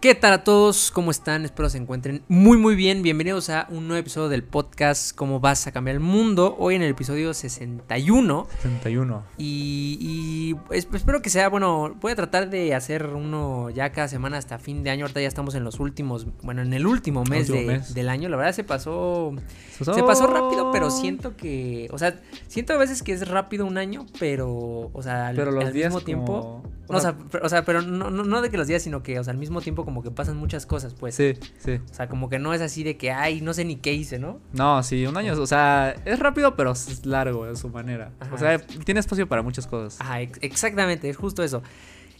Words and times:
¿Qué 0.00 0.14
tal 0.14 0.34
a 0.34 0.44
todos? 0.44 0.90
¿Cómo 0.92 1.10
están? 1.10 1.44
Espero 1.46 1.68
se 1.70 1.78
encuentren 1.78 2.22
muy 2.28 2.58
muy 2.58 2.76
bien. 2.76 3.02
Bienvenidos 3.02 3.48
a 3.50 3.66
un 3.70 3.88
nuevo 3.88 3.98
episodio 3.98 4.28
del 4.28 4.44
podcast 4.44 5.16
¿Cómo 5.16 5.40
vas 5.40 5.66
a 5.66 5.72
cambiar 5.72 5.94
el 5.96 6.00
mundo? 6.00 6.54
Hoy 6.60 6.74
en 6.76 6.82
el 6.82 6.90
episodio 6.90 7.32
61. 7.34 8.46
61. 8.62 9.22
Y, 9.38 9.96
y 10.00 10.74
es- 10.76 10.86
espero 10.92 11.22
que 11.22 11.30
sea, 11.30 11.48
bueno, 11.48 11.96
voy 12.00 12.12
a 12.12 12.14
tratar 12.14 12.50
de 12.50 12.74
hacer 12.74 13.06
uno 13.06 13.70
ya 13.70 13.90
cada 13.90 14.06
semana 14.06 14.36
hasta 14.36 14.58
fin 14.58 14.84
de 14.84 14.90
año. 14.90 15.06
Ahorita 15.06 15.22
ya 15.22 15.28
estamos 15.28 15.54
en 15.56 15.64
los 15.64 15.80
últimos, 15.80 16.26
bueno, 16.42 16.62
en 16.62 16.72
el 16.74 16.86
último 16.86 17.24
mes, 17.24 17.48
Último 17.48 17.68
de- 17.72 17.78
mes. 17.78 17.94
del 17.94 18.08
año. 18.10 18.28
La 18.28 18.36
verdad 18.36 18.52
se 18.52 18.64
pasó, 18.64 19.32
se 19.80 20.02
pasó 20.04 20.26
rápido, 20.28 20.70
pero 20.72 20.90
siento 20.90 21.36
que, 21.36 21.88
o 21.90 21.98
sea, 21.98 22.20
siento 22.48 22.74
a 22.74 22.76
veces 22.76 23.02
que 23.02 23.12
es 23.12 23.26
rápido 23.26 23.64
un 23.66 23.78
año, 23.78 24.06
pero, 24.20 24.90
o 24.92 25.00
sea, 25.02 25.28
al, 25.28 25.36
Pero 25.36 25.50
los 25.50 25.64
al 25.64 25.72
días 25.72 25.88
mismo 25.92 26.04
tiempo... 26.04 26.62
No, 26.88 26.98
o, 26.98 27.00
sea, 27.00 27.16
pero, 27.30 27.44
o 27.44 27.48
sea, 27.48 27.64
pero 27.64 27.82
no, 27.82 28.10
no, 28.10 28.22
no 28.24 28.42
de 28.42 28.50
que 28.50 28.56
los 28.56 28.66
días, 28.66 28.82
sino 28.82 29.02
que, 29.02 29.18
o 29.18 29.24
sea, 29.24 29.32
al 29.32 29.38
mismo 29.38 29.60
tiempo 29.60 29.84
como 29.84 30.02
que 30.02 30.10
pasan 30.10 30.36
muchas 30.36 30.66
cosas, 30.66 30.94
pues. 30.94 31.14
Sí, 31.14 31.34
sí. 31.58 31.80
O 31.90 31.94
sea, 31.94 32.08
como 32.08 32.28
que 32.28 32.38
no 32.38 32.54
es 32.54 32.60
así 32.60 32.82
de 32.84 32.96
que, 32.96 33.10
ay, 33.10 33.40
no 33.40 33.54
sé 33.54 33.64
ni 33.64 33.76
qué 33.76 33.92
hice, 33.92 34.18
¿no? 34.18 34.38
No, 34.52 34.82
sí, 34.82 35.04
un 35.06 35.16
año, 35.16 35.34
o 35.40 35.46
sea, 35.46 35.94
es 36.04 36.18
rápido, 36.18 36.54
pero 36.56 36.72
es 36.72 37.04
largo 37.06 37.46
de 37.46 37.56
su 37.56 37.68
manera. 37.70 38.12
Ajá. 38.20 38.34
O 38.34 38.38
sea, 38.38 38.58
tiene 38.58 39.00
espacio 39.00 39.26
para 39.28 39.42
muchas 39.42 39.66
cosas. 39.66 40.00
Ajá, 40.00 40.20
ex- 40.20 40.38
exactamente, 40.42 41.08
es 41.08 41.16
justo 41.16 41.42
eso. 41.42 41.62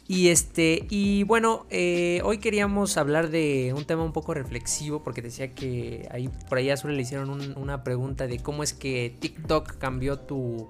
Y 0.08 0.28
este, 0.28 0.86
y 0.88 1.24
bueno, 1.24 1.66
eh, 1.68 2.20
hoy 2.24 2.38
queríamos 2.38 2.96
hablar 2.96 3.28
de 3.28 3.74
un 3.76 3.84
tema 3.86 4.04
un 4.04 4.12
poco 4.12 4.34
reflexivo, 4.34 5.02
porque 5.02 5.20
decía 5.20 5.52
que 5.52 6.08
ahí 6.12 6.28
por 6.48 6.58
ahí 6.58 6.70
a 6.70 6.74
Azul 6.74 6.94
le 6.94 7.02
hicieron 7.02 7.28
un- 7.28 7.56
una 7.58 7.82
pregunta 7.82 8.28
de 8.28 8.38
cómo 8.38 8.62
es 8.62 8.72
que 8.72 9.16
TikTok 9.18 9.78
cambió 9.78 10.20
tu, 10.20 10.68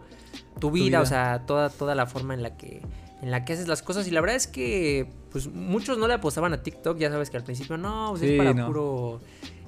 tu 0.59 0.71
vida, 0.71 0.85
vida. 0.87 1.01
o 1.03 1.07
sea, 1.07 1.43
toda, 1.47 1.69
toda 1.69 1.95
la 1.95 2.07
forma 2.07 2.33
en 2.33 2.43
la 2.43 2.57
que 2.57 2.81
en 3.23 3.31
la 3.31 3.45
que 3.45 3.55
haces 3.55 3.69
las 3.69 3.83
cosas. 3.83 4.07
Y 4.09 4.11
la 4.11 4.21
verdad 4.21 4.37
es 4.37 4.47
que, 4.47 5.07
pues, 5.31 5.47
muchos 5.49 5.99
no 5.99 6.07
le 6.09 6.15
apostaban 6.15 6.53
a 6.53 6.63
TikTok, 6.63 6.99
ya 6.99 7.11
sabes 7.11 7.31
que 7.31 7.37
al 7.37 7.45
principio 7.45 7.77
no, 7.77 8.09
pues, 8.11 8.23
es 8.23 8.39
para 8.39 8.55
no. 8.55 8.67
puro. 8.67 9.21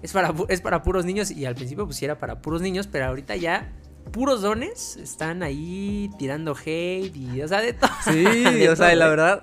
Es 0.02 0.12
para, 0.12 0.32
es 0.48 0.60
para 0.60 0.82
puros 0.82 1.04
niños. 1.04 1.30
Y 1.30 1.44
al 1.46 1.54
principio, 1.54 1.84
pues 1.84 1.96
sí 1.96 2.04
era 2.04 2.18
para 2.18 2.40
puros 2.40 2.62
niños, 2.62 2.86
pero 2.86 3.06
ahorita 3.06 3.36
ya. 3.36 3.72
Puros 4.12 4.40
dones 4.40 4.96
están 4.96 5.42
ahí 5.42 6.10
tirando 6.18 6.54
hate 6.56 7.14
y, 7.14 7.42
o 7.42 7.48
sea, 7.48 7.60
de 7.60 7.74
todo. 7.74 7.90
Sí, 8.04 8.22
de 8.24 8.70
o 8.70 8.76
sea, 8.76 8.94
la 8.94 9.06
verdad, 9.08 9.42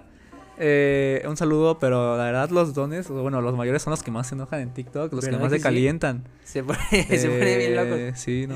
eh, 0.57 1.23
un 1.27 1.37
saludo, 1.37 1.77
pero 1.77 2.17
la 2.17 2.23
verdad 2.23 2.49
los 2.49 2.73
dones, 2.73 3.07
bueno, 3.09 3.41
los 3.41 3.55
mayores 3.55 3.83
son 3.83 3.91
los 3.91 4.01
que 4.01 4.09
más 4.09 4.25
se 4.27 4.33
enojan 4.35 4.61
en 4.61 4.73
TikTok, 4.73 5.11
los 5.13 5.23
que 5.23 5.31
¿Verdad 5.31 5.41
más 5.41 5.51
que 5.51 5.57
se 5.57 5.59
sí? 5.59 5.63
calientan. 5.63 6.23
Se 6.43 6.63
pone, 6.63 6.79
se 6.91 7.29
pone 7.29 7.57
bien 7.57 7.75
loco. 7.75 7.93
Eh, 7.95 8.13
Sí, 8.15 8.45
no. 8.47 8.55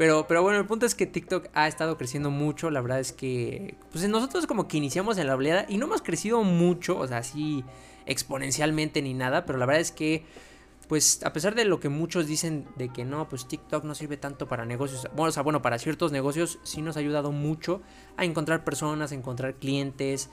Pero, 0.00 0.26
pero 0.26 0.42
bueno, 0.42 0.58
el 0.58 0.64
punto 0.64 0.86
es 0.86 0.94
que 0.94 1.04
TikTok 1.04 1.48
ha 1.52 1.68
estado 1.68 1.98
creciendo 1.98 2.30
mucho. 2.30 2.70
La 2.70 2.80
verdad 2.80 3.00
es 3.00 3.12
que, 3.12 3.74
pues 3.92 4.08
nosotros 4.08 4.46
como 4.46 4.66
que 4.66 4.78
iniciamos 4.78 5.18
en 5.18 5.26
la 5.26 5.34
oleada 5.34 5.66
y 5.68 5.76
no 5.76 5.84
hemos 5.84 6.00
crecido 6.00 6.42
mucho, 6.42 6.96
o 6.96 7.06
sea, 7.06 7.18
así 7.18 7.66
exponencialmente 8.06 9.02
ni 9.02 9.12
nada, 9.12 9.44
pero 9.44 9.58
la 9.58 9.66
verdad 9.66 9.82
es 9.82 9.92
que, 9.92 10.24
pues 10.88 11.22
a 11.22 11.34
pesar 11.34 11.54
de 11.54 11.66
lo 11.66 11.80
que 11.80 11.90
muchos 11.90 12.26
dicen 12.26 12.66
de 12.76 12.88
que 12.88 13.04
no, 13.04 13.28
pues 13.28 13.46
TikTok 13.46 13.84
no 13.84 13.94
sirve 13.94 14.16
tanto 14.16 14.48
para 14.48 14.64
negocios, 14.64 15.06
bueno, 15.14 15.28
o 15.28 15.32
sea, 15.32 15.42
bueno, 15.42 15.60
para 15.60 15.78
ciertos 15.78 16.12
negocios 16.12 16.60
sí 16.62 16.80
nos 16.80 16.96
ha 16.96 17.00
ayudado 17.00 17.30
mucho 17.30 17.82
a 18.16 18.24
encontrar 18.24 18.64
personas, 18.64 19.12
a 19.12 19.16
encontrar 19.16 19.56
clientes. 19.56 20.30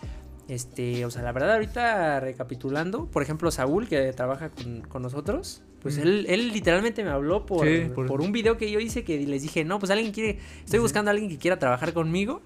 Este, 0.48 1.04
o 1.06 1.12
sea, 1.12 1.24
la 1.24 1.32
verdad 1.34 1.54
ahorita 1.54 2.20
recapitulando, 2.22 3.06
por 3.08 3.22
ejemplo, 3.22 3.52
Saúl 3.52 3.88
que 3.88 4.14
trabaja 4.14 4.50
con, 4.50 4.82
con 4.82 5.02
nosotros, 5.02 5.62
pues 5.82 5.98
él, 5.98 6.26
él 6.30 6.50
literalmente 6.54 7.04
me 7.04 7.10
habló 7.10 7.46
por, 7.46 7.68
Sí, 7.68 7.90
por... 7.94 8.08
por- 8.08 8.22
un 8.22 8.32
video 8.32 8.58
que 8.58 8.72
yo 8.72 8.80
hice 8.80 9.04
que 9.04 9.20
les 9.20 9.42
dije, 9.42 9.66
no, 9.66 9.78
pues 9.80 9.92
alguien 9.92 10.12
quiere, 10.14 10.40
estoy 10.64 10.80
buscando 10.80 11.10
a 11.10 11.14
alguien 11.14 11.30
que 11.30 11.38
quiera 11.38 11.60
trabajar 11.60 11.94
conmigo. 11.94 12.42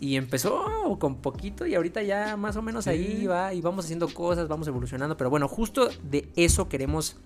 Y 0.00 0.16
empezó 0.16 0.98
con 0.98 1.16
poquito 1.22 1.66
y 1.66 1.74
ahorita 1.76 2.02
ya 2.02 2.36
más 2.36 2.56
o 2.56 2.62
menos 2.62 2.88
ahí 2.88 3.26
va 3.26 3.54
y 3.54 3.62
vamos 3.62 3.84
haciendo 3.86 4.08
cosas, 4.08 4.48
vamos 4.48 4.68
evolucionando. 4.68 5.16
Pero 5.16 5.30
bueno, 5.30 5.48
justo 5.48 5.88
de 6.02 6.28
eso 6.36 6.68
queremos 6.68 7.16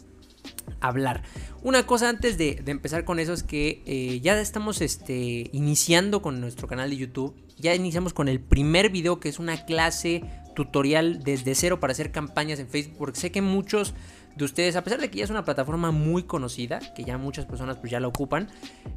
hablar. 0.81 1.23
Una 1.63 1.87
cosa 1.87 2.09
antes 2.09 2.39
de, 2.39 2.63
empezar 2.67 3.05
con 3.05 3.19
eso 3.19 3.33
es 3.33 3.43
que 3.43 3.83
eh, 3.87 4.21
ya 4.21 4.41
estamos 4.41 4.81
este, 4.81 5.51
iniciando 5.53 6.23
con 6.23 6.41
nuestro 6.41 6.69
canal 6.69 6.91
de 6.91 6.97
YouTube. 6.97 7.35
Ya 7.57 7.75
iniciamos 7.75 8.13
con 8.13 8.29
el 8.29 8.41
primer 8.41 8.91
video 8.91 9.21
que 9.21 9.29
es 9.29 9.39
una 9.39 9.65
clase 9.65 10.23
tutorial 10.55 11.23
desde 11.23 11.55
cero 11.55 11.81
para 11.81 11.93
hacer 11.93 12.11
campañas 12.11 12.59
en 12.59 12.69
Facebook. 12.69 12.97
Porque 12.99 13.21
sé 13.21 13.31
que 13.31 13.43
muchos 13.43 13.95
de 14.39 14.45
ustedes, 14.45 14.77
a 14.77 14.85
pesar 14.85 15.01
de 15.01 15.11
que 15.11 15.19
ya 15.19 15.25
es 15.25 15.31
una 15.31 15.45
plataforma 15.45 15.91
muy 15.91 16.23
conocida, 16.23 16.79
que 16.95 17.05
ya 17.05 17.19
muchas 17.19 17.45
personas 17.45 17.77
pues 17.77 17.91
ya 17.91 17.99
la 17.99 18.07
ocupan, 18.07 18.49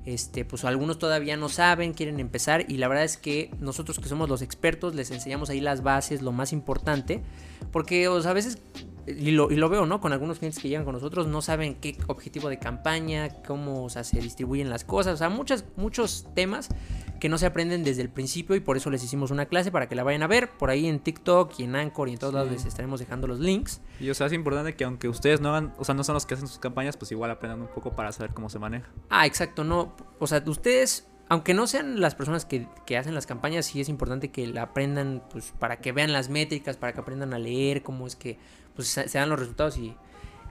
este, 0.06 0.46
pues 0.46 0.64
algunos 0.66 1.00
todavía 1.00 1.36
no 1.36 1.50
saben, 1.50 1.94
quieren 1.94 2.20
empezar 2.20 2.66
y 2.68 2.78
la 2.78 2.88
verdad 2.88 3.04
es 3.04 3.18
que 3.18 3.50
nosotros 3.60 4.00
que 4.00 4.08
somos 4.08 4.30
los 4.30 4.44
expertos 4.44 4.94
les 4.94 5.10
enseñamos 5.10 5.50
ahí 5.50 5.60
las 5.60 5.82
bases, 5.82 6.22
lo 6.22 6.32
más 6.32 6.54
importante, 6.54 7.22
porque 7.72 8.06
a 8.06 8.34
veces 8.34 8.60
y 9.08 9.32
lo, 9.32 9.52
y 9.52 9.56
lo 9.56 9.70
veo, 9.70 9.86
¿no? 9.86 10.00
Con 10.02 10.14
algunos 10.14 10.40
clientes 10.40 10.62
que 10.62 10.70
llegan 10.70 10.86
con 10.86 10.94
nosotros, 10.94 11.28
no 11.28 11.42
saben 11.42 11.76
qué 11.76 11.98
objetivo 12.08 12.50
de 12.50 12.60
campaña, 12.60 13.42
cómo 13.46 13.84
o 13.86 13.90
sea, 13.90 14.04
se 14.04 14.20
distribuyen 14.20 14.70
las 14.70 14.84
cosas, 14.84 15.16
o 15.16 15.18
sea, 15.18 15.30
muchas, 15.30 15.66
muchos 15.76 16.28
temas 16.36 16.70
que 17.20 17.30
no 17.30 17.38
se 17.38 17.46
aprenden 17.46 17.84
desde 17.84 18.02
el 18.02 18.10
principio 18.10 18.56
y 18.56 18.60
por 18.62 18.78
eso 18.78 18.90
les 18.90 19.04
hicimos 19.04 19.30
una 19.30 19.46
clase 19.46 19.72
para 19.72 19.88
que 19.88 19.94
la 19.96 20.04
vayan 20.04 20.24
a 20.24 20.28
ver. 20.28 20.50
Por 20.58 20.72
ahí 20.72 20.88
en 20.88 21.00
TikTok 21.00 21.54
y 21.60 21.64
en 21.66 21.76
Anchor 21.76 22.10
y 22.10 22.14
en 22.14 22.18
todos 22.18 22.32
Sí. 22.32 22.36
lados 22.36 22.52
les 22.52 22.66
estaremos 22.66 23.00
dejando 23.00 23.28
los 23.28 23.40
links. 23.40 23.80
Y 24.00 24.10
o 24.10 24.16
sea, 24.16 24.26
es 24.28 24.34
importante 24.34 24.74
que 24.76 24.84
aunque 24.86 25.08
ustedes 25.08 25.40
no 25.40 25.50
hagan, 25.50 25.74
o 25.78 25.84
sea, 25.86 25.94
no 25.94 26.04
son 26.04 26.16
los 26.16 26.26
que 26.26 26.34
hacen 26.34 26.48
sus 26.48 26.58
campañas, 26.58 26.98
pues 26.98 27.12
igual 27.12 27.30
aprendan 27.30 27.62
un 27.62 27.68
poco 27.68 27.96
para 27.96 28.12
saber 28.12 28.34
cómo 28.34 28.50
se 28.50 28.58
maneja. 28.58 28.90
Ah, 29.12 29.28
exacto, 29.28 29.64
no. 29.64 29.96
O 30.18 30.26
sea, 30.26 30.42
ustedes, 30.48 31.08
aunque 31.32 31.54
no 31.54 31.66
sean 31.66 32.02
las 32.02 32.14
personas 32.14 32.44
que, 32.44 32.68
hacen 32.98 33.16
las 33.16 33.26
campañas, 33.26 33.66
sí 33.66 33.80
es 33.80 33.88
importante 33.88 34.32
que 34.32 34.48
la 34.48 34.64
aprendan, 34.64 35.24
pues, 35.32 35.54
para 35.58 35.78
que 35.78 35.94
vean 35.94 36.12
las 36.12 36.28
métricas, 36.28 36.76
para 36.76 36.92
que 36.92 37.00
aprendan 37.00 37.34
a 37.34 37.40
leer, 37.40 37.84
cómo 37.84 38.06
es 38.06 38.18
que 38.18 38.38
pues, 38.76 38.90
se, 38.90 39.08
dan 39.18 39.30
los 39.30 39.40
resultados 39.40 39.78
y 39.78 39.96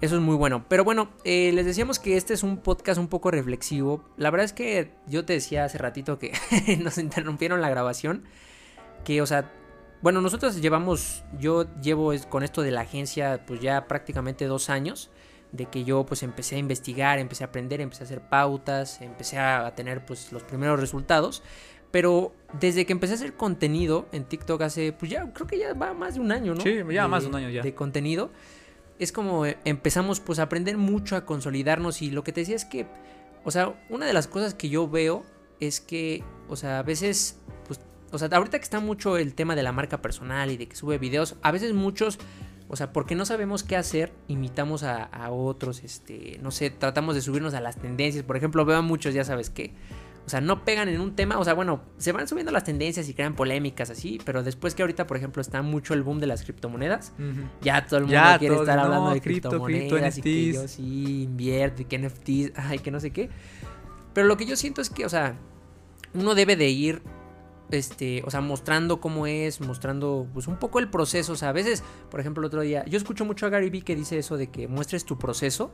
eso 0.01 0.17
es 0.17 0.23
muy 0.23 0.37
bueno. 0.37 0.65
Pero 0.71 0.83
bueno, 0.83 1.11
eh, 1.25 1.53
les 1.53 1.67
decíamos 1.67 1.99
que 1.99 2.17
este 2.17 2.33
es 2.33 2.43
un 2.43 2.57
podcast 2.57 2.99
un 2.99 3.09
poco 3.09 3.31
reflexivo. 3.31 4.03
La 4.17 4.31
verdad 4.31 4.47
es 4.47 4.55
que 4.55 4.95
yo 5.07 5.27
te 5.27 5.35
decía 5.35 5.67
hace 5.67 5.77
ratito 5.77 6.19
que 6.19 6.33
nos 6.83 6.97
interrumpieron 6.97 7.61
la 7.61 7.69
grabación, 7.69 8.25
que, 9.05 9.21
o 9.21 9.27
sea, 9.27 9.53
bueno, 10.01 10.23
nosotros 10.23 10.63
llevamos, 10.63 11.25
yo 11.39 11.67
llevo 11.83 12.15
con 12.31 12.43
esto 12.43 12.63
de 12.63 12.71
la 12.71 12.81
agencia, 12.81 13.45
pues 13.47 13.61
ya 13.61 13.87
prácticamente 13.87 14.47
dos 14.47 14.71
años 14.71 15.11
de 15.53 15.67
que 15.67 15.85
yo 15.85 16.05
pues 16.07 16.23
empecé 16.23 16.57
a 16.57 16.59
investigar, 16.59 17.19
empecé 17.19 17.45
a 17.45 17.49
aprender, 17.49 17.81
empecé 17.81 18.05
a 18.05 18.07
hacer 18.07 18.21
pautas, 18.21 19.01
empecé 19.01 19.39
a 19.39 19.75
tener 19.75 20.05
pues 20.05 20.33
los 20.33 20.43
primeros 20.43 20.79
resultados. 20.79 21.43
Pero 21.91 22.33
desde 22.61 22.87
que 22.87 22.93
empecé 22.93 23.15
a 23.15 23.17
hacer 23.17 23.35
contenido 23.35 24.07
en 24.13 24.25
TikTok 24.25 24.63
hace, 24.63 24.93
pues 24.93 25.11
ya 25.11 25.33
creo 25.33 25.47
que 25.47 25.59
ya 25.59 25.75
va 25.75 25.93
más 25.93 26.15
de 26.15 26.21
un 26.21 26.31
año, 26.31 26.55
¿no? 26.55 26.61
Sí, 26.61 26.79
ya 26.93 27.09
más 27.09 27.25
de 27.25 27.29
un 27.29 27.35
año 27.35 27.51
ya. 27.51 27.63
De 27.63 27.75
contenido. 27.75 28.31
Es 28.99 29.13
como 29.13 29.47
eh, 29.47 29.59
empezamos 29.65 30.21
pues 30.21 30.39
a 30.39 30.45
aprender 30.45 30.77
mucho, 30.77 31.17
a 31.17 31.25
consolidarnos 31.25 32.03
y 32.03 32.11
lo 32.11 32.23
que 32.23 32.33
te 32.33 32.43
decía 32.43 32.57
es 32.57 32.65
que, 32.65 32.87
o 33.45 33.51
sea, 33.51 33.75
una 33.89 34.07
de 34.07 34.13
las 34.13 34.29
cosas 34.29 34.55
que 34.55 34.69
yo 34.69 34.89
veo 34.89 35.25
es 35.59 35.81
que, 35.81 36.23
o 36.49 36.57
sea, 36.57 36.79
a 36.79 36.83
veces, 36.83 37.39
pues, 37.67 37.81
o 38.13 38.19
sea, 38.19 38.29
ahorita 38.31 38.59
que 38.59 38.65
está 38.65 38.79
mucho 38.79 39.17
el 39.17 39.35
tema 39.35 39.57
de 39.57 39.63
la 39.63 39.73
marca 39.73 40.01
personal 40.01 40.51
y 40.51 40.57
de 40.57 40.69
que 40.69 40.77
sube 40.77 40.99
videos, 40.99 41.37
a 41.43 41.51
veces 41.51 41.73
muchos, 41.75 42.19
o 42.71 42.77
sea, 42.77 42.93
porque 42.93 43.17
no 43.17 43.27
sabemos 43.27 43.65
qué 43.65 43.77
hacer, 43.77 44.13
imitamos 44.29 44.85
a, 44.85 45.03
a 45.03 45.33
otros, 45.33 45.83
este, 45.83 46.39
no 46.41 46.53
sé, 46.53 46.71
tratamos 46.71 47.17
de 47.17 47.21
subirnos 47.21 47.53
a 47.55 47.61
las 47.61 47.77
tendencias. 47.77 48.23
Por 48.25 48.37
ejemplo, 48.37 48.65
veo 48.65 48.77
a 48.77 48.83
muchos, 48.83 49.13
ya 49.13 49.25
sabes 49.25 49.51
que, 49.51 49.75
o 50.25 50.31
sea, 50.31 50.41
no 50.41 50.65
pegan 50.65 50.89
en 50.89 51.01
un 51.01 51.17
tema, 51.17 51.41
o 51.41 51.45
sea, 51.45 51.55
bueno, 51.55 51.83
se 51.99 52.13
van 52.13 52.29
subiendo 52.29 52.53
las 52.53 52.63
tendencias 52.63 53.09
y 53.09 53.15
crean 53.15 53.35
polémicas 53.35 53.91
así, 53.91 54.21
pero 54.25 54.45
después 54.45 54.77
que 54.77 54.83
ahorita, 54.83 55.09
por 55.09 55.17
ejemplo, 55.17 55.43
está 55.43 55.63
mucho 55.63 55.95
el 55.95 56.05
boom 56.05 56.21
de 56.21 56.29
las 56.29 56.45
criptomonedas, 56.45 57.13
ya 57.61 57.85
todo 57.85 57.97
el 57.99 58.05
mundo 58.05 58.15
Ya, 58.15 58.39
quiere 58.39 58.55
estar 58.55 58.77
no, 58.77 58.85
hablando 58.85 59.11
de 59.15 59.21
cripto, 59.21 59.49
criptomonedas 59.49 60.15
cripto, 60.15 60.29
y 60.29 60.33
que 60.33 60.53
yo 60.53 60.69
sí 60.69 61.23
invierto 61.25 61.83
y 61.83 61.85
que 61.87 61.99
NFTs, 61.99 62.53
ay, 62.55 62.79
que 62.79 62.93
no 62.93 63.01
sé 63.01 63.11
qué. 63.11 63.31
Pero 64.15 64.29
lo 64.29 64.37
que 64.37 64.47
yo 64.47 64.55
siento 64.55 64.81
es 64.81 64.91
que, 64.91 65.05
o 65.05 65.09
sea, 65.09 65.35
uno 66.15 66.37
debe 66.37 66.55
de 66.55 66.69
ir, 66.69 67.03
este, 67.71 68.23
o 68.27 68.31
sea, 68.31 68.41
mostrando 68.41 69.01
cómo 69.01 69.27
es, 69.27 69.61
mostrando, 69.61 70.27
pues, 70.33 70.47
un 70.47 70.57
poco 70.57 70.79
el 70.79 70.89
proceso. 70.89 71.33
O 71.33 71.37
sea, 71.37 71.51
a 71.51 71.53
veces, 71.53 71.83
por 72.11 72.21
ejemplo, 72.21 72.43
el 72.43 72.47
otro 72.47 72.61
día, 72.63 72.85
yo 72.87 72.97
escucho 72.97 73.25
mucho 73.25 73.47
a 73.47 73.49
Gary 73.49 73.71
Vee 73.71 73.83
que 73.83 73.97
dice 73.97 74.19
eso 74.19 74.37
de 74.37 74.49
que 74.49 74.69
muestres 74.69 75.05
tu 75.05 75.19
proceso. 75.19 75.71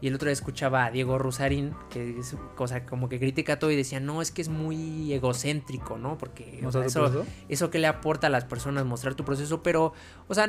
Y 0.00 0.08
el 0.08 0.16
otro 0.16 0.26
día 0.26 0.32
escuchaba 0.32 0.86
a 0.86 0.90
Diego 0.90 1.16
Rosarín, 1.16 1.74
que 1.88 2.18
es 2.18 2.34
cosa 2.56 2.84
como 2.84 3.08
que 3.08 3.20
critica 3.20 3.60
todo 3.60 3.70
y 3.70 3.76
decía, 3.76 4.00
no, 4.00 4.20
es 4.20 4.32
que 4.32 4.42
es 4.42 4.48
muy 4.48 5.12
egocéntrico, 5.12 5.96
¿no? 5.96 6.18
Porque 6.18 6.60
o 6.66 6.72
sea, 6.72 6.82
¿Mostrar 6.82 7.10
tu 7.12 7.18
eso, 7.20 7.26
eso 7.48 7.70
que 7.70 7.78
le 7.78 7.86
aporta 7.86 8.26
a 8.26 8.30
las 8.30 8.44
personas 8.44 8.84
mostrar 8.84 9.14
tu 9.14 9.24
proceso, 9.24 9.62
pero, 9.62 9.92
o 10.26 10.34
sea, 10.34 10.48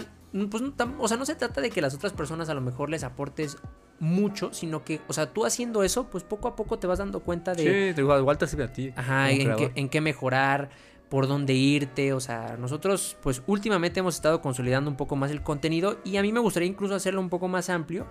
pues, 0.49 0.63
no 0.63 0.73
o 0.97 1.07
sea, 1.07 1.17
no 1.17 1.27
se 1.27 1.35
trata 1.35 1.61
de 1.61 1.69
que 1.69 1.83
las 1.83 1.93
otras 1.93 2.13
personas 2.13 2.49
a 2.49 2.55
lo 2.55 2.61
mejor 2.61 2.89
les 2.89 3.03
aportes 3.03 3.57
mucho, 3.99 4.53
sino 4.53 4.83
que, 4.83 5.01
o 5.07 5.13
sea, 5.13 5.31
tú 5.33 5.45
haciendo 5.45 5.83
eso, 5.83 6.09
pues 6.09 6.23
poco 6.23 6.47
a 6.47 6.55
poco 6.55 6.79
te 6.79 6.87
vas 6.87 6.99
dando 6.99 7.21
cuenta 7.21 7.53
de, 7.53 7.93
Sí, 7.95 8.01
igual, 8.01 8.19
igual 8.19 8.37
te 8.37 8.47
sirve 8.47 8.65
a 8.65 8.73
ti. 8.73 8.91
ajá, 8.95 9.31
en 9.31 9.55
qué, 9.55 9.71
en 9.75 9.89
qué 9.89 10.01
mejorar, 10.01 10.69
por 11.09 11.27
dónde 11.27 11.53
irte, 11.53 12.11
o 12.13 12.19
sea, 12.19 12.57
nosotros, 12.59 13.17
pues 13.21 13.43
últimamente 13.45 13.99
hemos 13.99 14.15
estado 14.15 14.41
consolidando 14.41 14.89
un 14.89 14.97
poco 14.97 15.15
más 15.15 15.29
el 15.29 15.43
contenido 15.43 15.99
y 16.03 16.17
a 16.17 16.21
mí 16.23 16.31
me 16.33 16.39
gustaría 16.39 16.67
incluso 16.67 16.95
hacerlo 16.95 17.21
un 17.21 17.29
poco 17.29 17.47
más 17.47 17.69
amplio. 17.69 18.07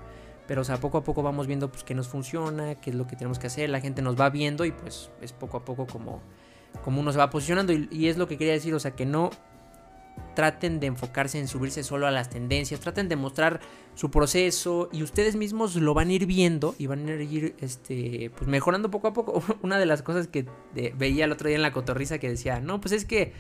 Pero, 0.47 0.63
o 0.63 0.65
sea, 0.65 0.79
poco 0.79 0.99
a 0.99 1.05
poco 1.05 1.23
vamos 1.23 1.47
viendo 1.47 1.71
pues 1.71 1.85
qué 1.85 1.95
nos 1.95 2.09
funciona, 2.09 2.75
qué 2.75 2.91
es 2.91 2.97
lo 2.97 3.07
que 3.07 3.15
tenemos 3.17 3.39
que 3.39 3.47
hacer, 3.47 3.71
la 3.71 3.81
gente 3.81 4.03
nos 4.03 4.21
va 4.21 4.29
viendo 4.29 4.65
y 4.65 4.73
pues 4.73 5.11
es 5.21 5.33
poco 5.33 5.57
a 5.57 5.65
poco 5.65 5.87
como, 5.87 6.21
como 6.85 7.01
uno 7.01 7.13
se 7.13 7.19
va 7.19 7.31
posicionando. 7.31 7.73
Y, 7.73 7.89
y 7.93 8.09
es 8.09 8.17
lo 8.17 8.27
que 8.27 8.37
quería 8.37 8.53
decir, 8.53 8.75
o 8.75 8.81
sea, 8.81 8.91
que 8.91 9.07
no, 9.07 9.31
traten 10.35 10.81
de 10.81 10.87
enfocarse 10.87 11.39
en 11.39 11.49
subirse 11.49 11.83
solo 11.83 12.07
a 12.07 12.11
las 12.11 12.31
tendencias, 12.31 12.81
traten 12.81 13.09
de 13.09 13.17
mostrar 13.17 13.61
su 13.95 14.11
proceso 14.11 14.89
y 14.93 15.03
ustedes 15.03 15.37
mismos 15.37 15.77
lo 15.77 15.95
van 15.95 16.09
a 16.09 16.13
ir 16.13 16.27
viendo 16.27 16.75
y 16.79 16.87
van 16.87 17.09
a 17.09 17.15
ir 17.15 17.55
este, 17.61 18.31
pues 18.37 18.49
mejorando 18.49 18.91
poco 18.91 19.09
a 19.09 19.13
poco. 19.13 19.43
Una 19.63 19.79
de 19.79 19.87
las 19.87 20.03
cosas 20.03 20.29
que 20.29 20.47
veía 20.97 21.27
el 21.27 21.33
otro 21.33 21.49
día 21.49 21.57
en 21.57 21.63
la 21.63 21.73
cotorriza 21.73 22.19
que 22.19 22.29
decía, 22.29 22.61
no, 22.61 22.81
pues 22.81 22.93
es 22.93 23.05
que 23.05 23.33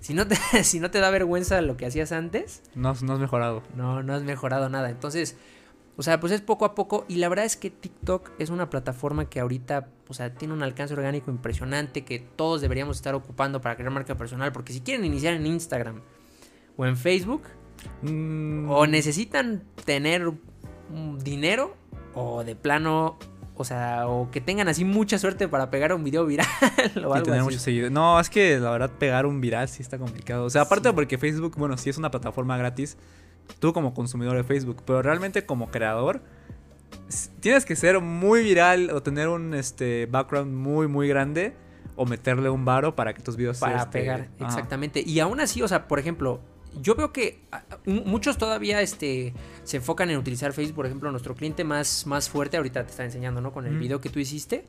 si 0.00 0.14
no 0.14 0.26
te, 0.26 0.36
si 0.64 0.80
no 0.80 0.90
te 0.90 0.98
da 0.98 1.10
vergüenza 1.10 1.60
lo 1.60 1.76
que 1.76 1.86
hacías 1.86 2.12
antes. 2.12 2.62
No, 2.74 2.94
no 3.02 3.12
has 3.12 3.20
mejorado. 3.20 3.62
No, 3.74 4.02
no 4.02 4.14
has 4.14 4.22
mejorado 4.22 4.68
nada. 4.68 4.90
Entonces, 4.90 5.36
o 5.96 6.02
sea, 6.02 6.18
pues 6.18 6.32
es 6.32 6.40
poco 6.40 6.64
a 6.64 6.74
poco. 6.74 7.04
Y 7.08 7.16
la 7.16 7.28
verdad 7.28 7.44
es 7.44 7.56
que 7.56 7.70
TikTok 7.70 8.30
es 8.38 8.50
una 8.50 8.70
plataforma 8.70 9.28
que 9.28 9.38
ahorita, 9.38 9.88
o 10.08 10.14
sea, 10.14 10.34
tiene 10.34 10.54
un 10.54 10.62
alcance 10.62 10.94
orgánico 10.94 11.30
impresionante 11.30 12.04
que 12.04 12.18
todos 12.18 12.60
deberíamos 12.60 12.96
estar 12.96 13.14
ocupando 13.14 13.60
para 13.60 13.76
crear 13.76 13.92
marca 13.92 14.16
personal. 14.16 14.50
Porque 14.50 14.72
si 14.72 14.80
quieren 14.80 15.04
iniciar 15.04 15.34
en 15.34 15.46
Instagram 15.46 16.00
o 16.80 16.86
en 16.86 16.96
Facebook, 16.96 17.42
mm. 18.00 18.70
o 18.70 18.86
necesitan 18.86 19.62
tener 19.84 20.32
dinero, 21.22 21.76
o 22.14 22.42
de 22.42 22.56
plano 22.56 23.18
o 23.54 23.64
sea, 23.64 24.08
o 24.08 24.30
que 24.30 24.40
tengan 24.40 24.68
así 24.68 24.86
mucha 24.86 25.18
suerte 25.18 25.46
para 25.46 25.70
pegar 25.70 25.92
un 25.92 26.02
video 26.02 26.24
viral 26.24 26.46
o 27.04 27.12
algo 27.12 27.34
así. 27.34 27.82
No, 27.90 28.18
es 28.18 28.30
que 28.30 28.58
la 28.58 28.70
verdad 28.70 28.90
pegar 28.98 29.26
un 29.26 29.42
viral 29.42 29.68
sí 29.68 29.82
está 29.82 29.98
complicado. 29.98 30.46
O 30.46 30.50
sea, 30.50 30.62
aparte 30.62 30.90
porque 30.94 31.18
Facebook, 31.18 31.56
bueno, 31.58 31.76
sí 31.76 31.90
es 31.90 31.98
una 31.98 32.10
plataforma 32.10 32.56
gratis, 32.56 32.96
tú 33.58 33.74
como 33.74 33.92
consumidor 33.92 34.38
de 34.38 34.44
Facebook, 34.44 34.82
pero 34.86 35.02
realmente 35.02 35.44
como 35.44 35.70
creador 35.70 36.22
tienes 37.40 37.66
que 37.66 37.76
ser 37.76 38.00
muy 38.00 38.42
viral 38.42 38.88
o 38.90 39.02
tener 39.02 39.28
un 39.28 39.52
este 39.52 40.06
background 40.06 40.54
muy 40.54 40.88
muy 40.88 41.06
grande 41.08 41.54
o 41.96 42.06
meterle 42.06 42.48
un 42.48 42.64
varo 42.64 42.96
para 42.96 43.12
que 43.12 43.20
tus 43.20 43.36
videos 43.36 43.58
para 43.58 43.82
este, 43.82 43.98
pegar, 43.98 44.28
exactamente. 44.38 45.02
Y 45.04 45.20
aún 45.20 45.38
así, 45.38 45.60
o 45.60 45.68
sea, 45.68 45.86
por 45.86 45.98
ejemplo, 45.98 46.40
yo 46.80 46.94
veo 46.94 47.12
que 47.12 47.40
ah, 47.52 47.62
muchos 47.86 48.38
todavía 48.38 48.80
este, 48.80 49.34
se 49.64 49.78
enfocan 49.78 50.10
en 50.10 50.18
utilizar 50.18 50.52
Facebook. 50.52 50.76
Por 50.76 50.86
ejemplo, 50.86 51.10
nuestro 51.10 51.34
cliente 51.34 51.64
más, 51.64 52.06
más 52.06 52.28
fuerte, 52.28 52.56
ahorita 52.56 52.84
te 52.84 52.90
está 52.90 53.04
enseñando, 53.04 53.40
¿no? 53.40 53.52
Con 53.52 53.66
el 53.66 53.78
video 53.78 54.00
que 54.00 54.08
tú 54.08 54.18
hiciste. 54.18 54.64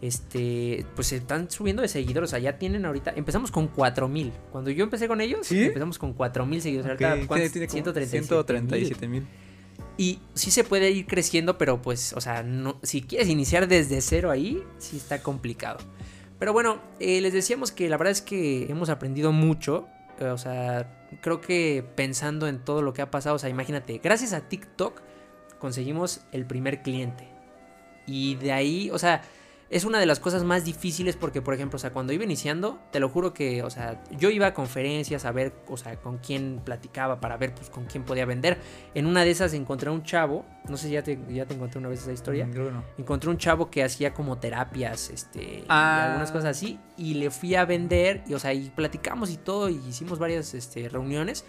Este, 0.00 0.86
pues 0.94 1.08
se 1.08 1.16
están 1.16 1.50
subiendo 1.50 1.82
de 1.82 1.88
seguidores. 1.88 2.28
O 2.28 2.30
sea, 2.30 2.38
ya 2.38 2.58
tienen 2.58 2.84
ahorita. 2.84 3.12
Empezamos 3.16 3.50
con 3.50 3.68
4000. 3.68 4.32
Cuando 4.52 4.70
yo 4.70 4.84
empecé 4.84 5.08
con 5.08 5.20
ellos, 5.20 5.50
empezamos 5.50 5.98
con 5.98 6.12
4000 6.12 6.62
seguidores. 6.62 7.02
Ahorita, 7.02 7.50
tiene 7.50 7.68
137 7.68 9.08
mil. 9.08 9.26
Y 9.96 10.20
sí 10.34 10.52
se 10.52 10.62
puede 10.62 10.92
ir 10.92 11.06
creciendo, 11.06 11.58
pero 11.58 11.82
pues, 11.82 12.12
o 12.12 12.20
sea, 12.20 12.44
no, 12.44 12.78
si 12.84 13.02
quieres 13.02 13.28
iniciar 13.28 13.66
desde 13.66 14.00
cero 14.00 14.30
ahí, 14.30 14.62
sí 14.78 14.96
está 14.96 15.22
complicado. 15.22 15.78
Pero 16.38 16.52
bueno, 16.52 16.80
eh, 17.00 17.20
les 17.20 17.32
decíamos 17.32 17.72
que 17.72 17.88
la 17.88 17.96
verdad 17.96 18.12
es 18.12 18.22
que 18.22 18.70
hemos 18.70 18.90
aprendido 18.90 19.32
mucho. 19.32 19.88
Eh, 20.18 20.26
o 20.26 20.38
sea, 20.38 20.86
creo 21.20 21.40
que 21.40 21.84
pensando 21.94 22.48
en 22.48 22.58
todo 22.64 22.82
lo 22.82 22.92
que 22.92 23.02
ha 23.02 23.10
pasado, 23.10 23.36
o 23.36 23.38
sea, 23.38 23.50
imagínate, 23.50 23.98
gracias 23.98 24.32
a 24.32 24.48
TikTok 24.48 25.00
conseguimos 25.58 26.22
el 26.32 26.46
primer 26.46 26.82
cliente. 26.82 27.28
Y 28.06 28.36
de 28.36 28.52
ahí, 28.52 28.90
o 28.90 28.98
sea, 28.98 29.22
es 29.70 29.84
una 29.84 30.00
de 30.00 30.06
las 30.06 30.18
cosas 30.18 30.44
más 30.44 30.64
difíciles 30.64 31.16
porque, 31.16 31.42
por 31.42 31.52
ejemplo, 31.52 31.76
o 31.76 31.78
sea, 31.78 31.92
cuando 31.92 32.12
iba 32.12 32.24
iniciando, 32.24 32.78
te 32.90 33.00
lo 33.00 33.08
juro 33.10 33.34
que, 33.34 33.62
o 33.62 33.70
sea, 33.70 34.02
yo 34.16 34.30
iba 34.30 34.46
a 34.46 34.54
conferencias 34.54 35.26
a 35.26 35.32
ver, 35.32 35.52
o 35.68 35.76
sea, 35.76 35.96
con 35.96 36.18
quién 36.18 36.62
platicaba 36.64 37.20
para 37.20 37.36
ver, 37.36 37.54
pues, 37.54 37.68
con 37.68 37.84
quién 37.84 38.04
podía 38.04 38.24
vender. 38.24 38.58
En 38.94 39.04
una 39.04 39.24
de 39.24 39.30
esas 39.30 39.52
encontré 39.52 39.90
a 39.90 39.92
un 39.92 40.02
chavo, 40.02 40.46
no 40.68 40.78
sé 40.78 40.86
si 40.86 40.94
ya 40.94 41.02
te, 41.02 41.18
ya 41.28 41.44
te 41.44 41.54
encontré 41.54 41.78
una 41.78 41.88
vez 41.88 42.00
esa 42.00 42.12
historia. 42.12 42.46
Mm, 42.46 42.50
creo 42.52 42.70
no. 42.70 42.84
Encontré 42.96 43.28
un 43.28 43.36
chavo 43.36 43.70
que 43.70 43.84
hacía 43.84 44.14
como 44.14 44.38
terapias, 44.38 45.10
este, 45.10 45.64
ah. 45.68 46.06
algunas 46.06 46.32
cosas 46.32 46.56
así, 46.56 46.78
y 46.96 47.14
le 47.14 47.30
fui 47.30 47.54
a 47.54 47.66
vender, 47.66 48.22
y, 48.26 48.34
o 48.34 48.38
sea, 48.38 48.54
y 48.54 48.70
platicamos 48.70 49.30
y 49.30 49.36
todo, 49.36 49.68
y 49.68 49.76
hicimos 49.86 50.18
varias, 50.18 50.54
este, 50.54 50.88
reuniones, 50.88 51.44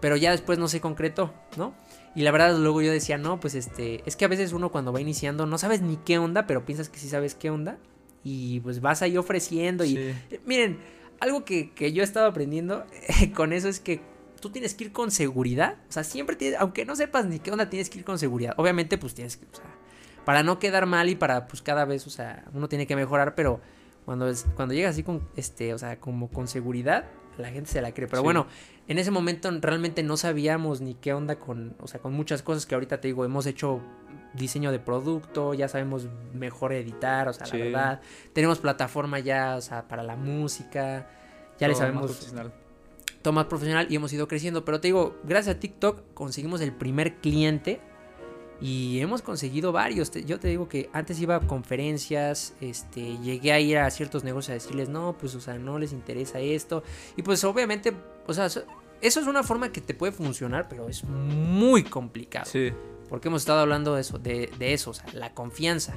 pero 0.00 0.16
ya 0.16 0.32
después 0.32 0.58
no 0.58 0.66
se 0.66 0.80
concretó, 0.80 1.32
¿no? 1.56 1.74
Y 2.14 2.22
la 2.22 2.32
verdad 2.32 2.56
luego 2.56 2.82
yo 2.82 2.90
decía, 2.90 3.18
no, 3.18 3.38
pues 3.38 3.54
este, 3.54 4.02
es 4.04 4.16
que 4.16 4.24
a 4.24 4.28
veces 4.28 4.52
uno 4.52 4.70
cuando 4.70 4.92
va 4.92 5.00
iniciando 5.00 5.46
no 5.46 5.58
sabes 5.58 5.80
ni 5.80 5.96
qué 5.96 6.18
onda, 6.18 6.46
pero 6.46 6.64
piensas 6.64 6.88
que 6.88 6.98
sí 6.98 7.08
sabes 7.08 7.34
qué 7.34 7.50
onda. 7.50 7.78
Y 8.24 8.60
pues 8.60 8.80
vas 8.80 9.02
ahí 9.02 9.16
ofreciendo 9.16 9.84
y... 9.84 9.96
Eh, 9.96 10.40
miren, 10.44 10.78
algo 11.20 11.44
que, 11.44 11.72
yo 11.92 12.02
he 12.02 12.04
estado 12.04 12.26
aprendiendo 12.26 12.84
con 13.34 13.52
eso 13.52 13.68
es 13.68 13.78
que 13.80 14.00
tú 14.40 14.50
tienes 14.50 14.74
que 14.74 14.84
ir 14.84 14.92
con 14.92 15.10
seguridad. 15.10 15.76
O 15.88 15.92
sea, 15.92 16.02
siempre 16.02 16.36
tienes, 16.36 16.58
aunque 16.58 16.84
no 16.84 16.96
sepas 16.96 17.26
ni 17.26 17.38
qué 17.38 17.52
onda, 17.52 17.70
tienes 17.70 17.90
que 17.90 17.98
ir 17.98 18.04
con 18.04 18.18
seguridad. 18.18 18.54
Obviamente, 18.56 18.98
pues 18.98 19.14
tienes 19.14 19.36
que, 19.36 19.44
o 19.44 19.54
sea, 19.54 19.66
para 20.24 20.42
no 20.42 20.58
quedar 20.58 20.86
mal 20.86 21.08
y 21.08 21.14
para, 21.14 21.46
pues 21.46 21.62
cada 21.62 21.84
vez, 21.84 22.06
o 22.06 22.10
sea, 22.10 22.44
uno 22.52 22.68
tiene 22.68 22.86
que 22.86 22.96
mejorar, 22.96 23.34
pero 23.34 23.60
cuando, 24.04 24.28
es, 24.28 24.46
cuando 24.56 24.74
llegas 24.74 24.92
así 24.92 25.02
con, 25.02 25.28
este, 25.36 25.74
o 25.74 25.78
sea, 25.78 26.00
como 26.00 26.28
con 26.28 26.48
seguridad, 26.48 27.04
la 27.38 27.50
gente 27.50 27.70
se 27.70 27.80
la 27.80 27.92
cree. 27.92 28.08
Pero 28.08 28.22
bueno, 28.22 28.46
en 28.88 28.98
ese 28.98 29.10
momento 29.10 29.50
realmente 29.60 30.02
no 30.02 30.16
sabíamos 30.16 30.80
ni 30.80 30.94
qué 30.94 31.12
onda 31.12 31.36
con, 31.36 31.74
o 31.80 31.86
sea, 31.86 32.00
con 32.00 32.12
muchas 32.12 32.42
cosas 32.42 32.66
que 32.66 32.74
ahorita 32.74 33.00
te 33.00 33.08
digo, 33.08 33.24
hemos 33.24 33.46
hecho 33.46 33.80
diseño 34.34 34.72
de 34.72 34.78
producto, 34.78 35.54
ya 35.54 35.68
sabemos 35.68 36.08
mejor 36.34 36.72
editar, 36.72 37.28
o 37.28 37.32
sea, 37.32 37.46
la 37.46 37.64
verdad. 37.64 38.00
Tenemos 38.32 38.58
plataforma 38.58 39.18
ya, 39.18 39.56
o 39.56 39.60
sea, 39.60 39.88
para 39.88 40.02
la 40.02 40.16
música, 40.16 41.08
ya 41.58 41.68
le 41.68 41.74
sabemos. 41.74 42.02
Más 42.02 42.12
profesional. 42.12 42.52
Todo 43.22 43.34
más 43.34 43.46
profesional 43.46 43.86
y 43.90 43.96
hemos 43.96 44.12
ido 44.12 44.28
creciendo. 44.28 44.64
Pero 44.64 44.80
te 44.80 44.88
digo, 44.88 45.18
gracias 45.24 45.56
a 45.56 45.60
TikTok 45.60 46.14
conseguimos 46.14 46.60
el 46.60 46.72
primer 46.72 47.16
cliente 47.16 47.80
y 48.60 49.00
hemos 49.00 49.22
conseguido 49.22 49.72
varios. 49.72 50.10
Yo 50.10 50.38
te 50.38 50.48
digo 50.48 50.68
que 50.68 50.90
antes 50.92 51.20
iba 51.20 51.36
a 51.36 51.40
conferencias, 51.40 52.54
este, 52.60 53.16
llegué 53.18 53.52
a 53.52 53.60
ir 53.60 53.78
a 53.78 53.90
ciertos 53.90 54.22
negocios 54.24 54.50
a 54.50 54.54
decirles, 54.54 54.88
no, 54.88 55.16
pues, 55.18 55.34
o 55.34 55.40
sea, 55.40 55.58
no 55.58 55.78
les 55.78 55.92
interesa 55.92 56.40
esto. 56.40 56.82
Y 57.16 57.22
pues 57.22 57.42
obviamente, 57.44 57.92
o 58.26 58.34
sea, 58.34 58.46
eso 58.46 58.66
es 59.00 59.26
una 59.26 59.42
forma 59.42 59.72
que 59.72 59.80
te 59.80 59.94
puede 59.94 60.12
funcionar, 60.12 60.68
pero 60.68 60.88
es 60.88 61.04
muy 61.04 61.84
complicado. 61.84 62.46
Sí. 62.46 62.70
Porque 63.08 63.28
hemos 63.28 63.42
estado 63.42 63.60
hablando 63.60 63.94
de 63.94 64.02
eso, 64.02 64.18
de, 64.18 64.50
de 64.58 64.74
eso, 64.74 64.90
o 64.90 64.94
sea, 64.94 65.06
la 65.14 65.34
confianza. 65.34 65.94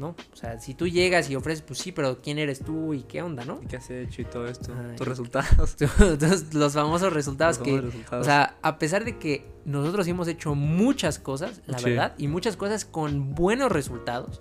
¿No? 0.00 0.16
O 0.32 0.36
sea, 0.36 0.58
si 0.58 0.74
tú 0.74 0.88
llegas 0.88 1.30
y 1.30 1.36
ofreces, 1.36 1.62
pues 1.62 1.78
sí, 1.78 1.92
pero 1.92 2.18
¿quién 2.20 2.38
eres 2.38 2.60
tú 2.60 2.94
y 2.94 3.02
qué 3.02 3.22
onda, 3.22 3.44
no? 3.44 3.60
¿Y 3.62 3.66
qué 3.66 3.76
has 3.76 3.90
hecho 3.90 4.22
y 4.22 4.24
todo 4.24 4.46
esto? 4.46 4.72
Tus 4.96 5.06
resultados. 5.06 5.76
los 6.52 6.72
famosos 6.72 7.12
resultados 7.12 7.58
que, 7.58 7.82
o 8.10 8.24
sea, 8.24 8.56
a 8.62 8.78
pesar 8.78 9.04
de 9.04 9.18
que 9.18 9.46
nosotros 9.64 10.08
hemos 10.08 10.26
hecho 10.26 10.54
muchas 10.54 11.18
cosas, 11.18 11.62
la 11.66 11.78
verdad, 11.78 12.14
y 12.18 12.28
muchas 12.28 12.56
cosas 12.56 12.84
con 12.84 13.34
buenos 13.34 13.70
resultados, 13.70 14.40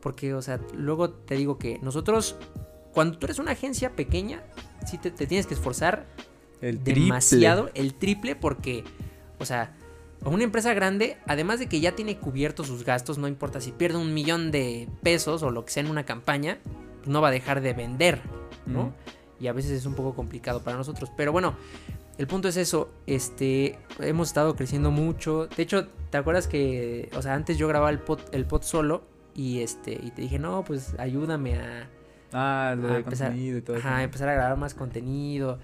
porque, 0.00 0.34
o 0.34 0.42
sea, 0.42 0.60
luego 0.74 1.10
te 1.10 1.36
digo 1.36 1.58
que 1.58 1.78
nosotros, 1.80 2.36
cuando 2.92 3.18
tú 3.18 3.26
eres 3.26 3.38
una 3.38 3.52
agencia 3.52 3.96
pequeña, 3.96 4.42
sí 4.86 4.98
te, 4.98 5.10
tienes 5.10 5.46
que 5.46 5.54
esforzar 5.54 6.06
el 6.60 6.82
demasiado, 6.82 7.70
el 7.74 7.94
triple, 7.94 8.36
porque, 8.36 8.84
o 9.38 9.44
sea, 9.44 9.74
una 10.24 10.44
empresa 10.44 10.74
grande, 10.74 11.16
además 11.26 11.58
de 11.58 11.68
que 11.68 11.80
ya 11.80 11.92
tiene 11.92 12.16
cubiertos 12.18 12.66
sus 12.66 12.84
gastos, 12.84 13.18
no 13.18 13.28
importa 13.28 13.60
si 13.60 13.72
pierde 13.72 13.98
un 13.98 14.14
millón 14.14 14.50
de 14.50 14.88
pesos 15.02 15.42
o 15.42 15.50
lo 15.50 15.64
que 15.64 15.72
sea 15.72 15.82
en 15.82 15.90
una 15.90 16.04
campaña, 16.04 16.58
no 17.06 17.20
va 17.20 17.28
a 17.28 17.30
dejar 17.30 17.60
de 17.60 17.72
vender, 17.72 18.20
¿no? 18.66 18.92
Y 19.38 19.46
a 19.48 19.52
veces 19.52 19.72
es 19.72 19.86
un 19.86 19.94
poco 19.94 20.14
complicado 20.14 20.62
para 20.62 20.76
nosotros. 20.76 21.10
Pero 21.16 21.30
bueno, 21.30 21.54
el 22.18 22.26
punto 22.26 22.48
es 22.48 22.56
eso. 22.56 22.90
Este, 23.06 23.78
hemos 24.00 24.28
estado 24.28 24.56
creciendo 24.56 24.90
mucho. 24.90 25.46
De 25.46 25.62
hecho, 25.62 25.88
¿te 26.10 26.18
acuerdas 26.18 26.48
que, 26.48 27.10
o 27.14 27.22
sea, 27.22 27.34
antes 27.34 27.58
yo 27.58 27.68
grababa 27.68 27.90
el 27.90 27.98
pod, 27.98 28.20
el 28.32 28.46
pod 28.46 28.62
solo 28.62 29.02
y 29.34 29.60
este, 29.60 29.92
y 29.92 30.10
te 30.10 30.22
dije, 30.22 30.38
no, 30.38 30.64
pues 30.64 30.94
ayúdame 30.98 31.56
a. 31.56 31.90
Ah, 32.32 32.74
lo 32.76 32.88
de 32.88 32.96
empezar, 32.98 33.28
contenido 33.28 33.58
y 33.58 33.62
todo 33.62 33.76
eso. 33.76 33.88
empezar 33.88 34.28
a 34.28 34.34
grabar 34.34 34.56
más 34.56 34.74
contenido. 34.74 35.58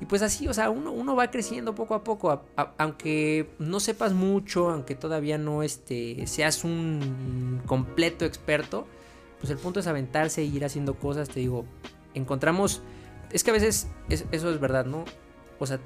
Y 0.00 0.06
pues 0.06 0.22
así, 0.22 0.48
o 0.48 0.54
sea, 0.54 0.70
uno, 0.70 0.90
uno 0.92 1.14
va 1.14 1.30
creciendo 1.30 1.74
poco 1.74 1.94
a 1.94 2.02
poco, 2.02 2.42
aunque 2.78 3.48
no 3.58 3.80
sepas 3.80 4.12
mucho, 4.12 4.70
aunque 4.70 4.94
todavía 4.94 5.38
no 5.38 5.62
este, 5.62 6.26
seas 6.26 6.64
un 6.64 7.62
completo 7.66 8.24
experto, 8.24 8.86
pues 9.38 9.50
el 9.50 9.58
punto 9.58 9.80
es 9.80 9.86
aventarse 9.86 10.42
e 10.42 10.44
ir 10.44 10.64
haciendo 10.64 10.94
cosas, 10.94 11.28
te 11.28 11.40
digo, 11.40 11.64
encontramos, 12.14 12.82
es 13.30 13.44
que 13.44 13.50
a 13.50 13.54
veces 13.54 13.88
eso 14.08 14.50
es 14.50 14.60
verdad, 14.60 14.84
¿no? 14.84 15.04
O 15.58 15.66
sea, 15.66 15.78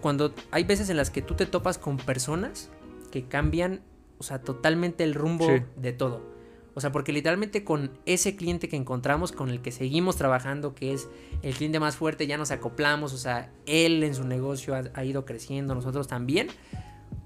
cuando 0.00 0.34
hay 0.50 0.64
veces 0.64 0.90
en 0.90 0.98
las 0.98 1.10
que 1.10 1.22
tú 1.22 1.34
te 1.34 1.46
topas 1.46 1.78
con 1.78 1.96
personas 1.96 2.70
que 3.10 3.26
cambian, 3.26 3.80
o 4.18 4.22
sea, 4.22 4.40
totalmente 4.42 5.04
el 5.04 5.14
rumbo 5.14 5.48
de 5.76 5.92
todo. 5.92 6.33
O 6.74 6.80
sea, 6.80 6.90
porque 6.90 7.12
literalmente 7.12 7.62
con 7.62 7.90
ese 8.04 8.34
cliente 8.34 8.68
que 8.68 8.76
encontramos, 8.76 9.30
con 9.30 9.48
el 9.48 9.60
que 9.60 9.70
seguimos 9.70 10.16
trabajando, 10.16 10.74
que 10.74 10.92
es 10.92 11.08
el 11.42 11.54
cliente 11.54 11.78
más 11.78 11.96
fuerte, 11.96 12.26
ya 12.26 12.36
nos 12.36 12.50
acoplamos, 12.50 13.12
o 13.12 13.16
sea, 13.16 13.50
él 13.66 14.02
en 14.02 14.14
su 14.14 14.24
negocio 14.24 14.74
ha, 14.92 15.04
ido 15.04 15.24
creciendo, 15.24 15.74
nosotros 15.74 16.08
también. 16.08 16.48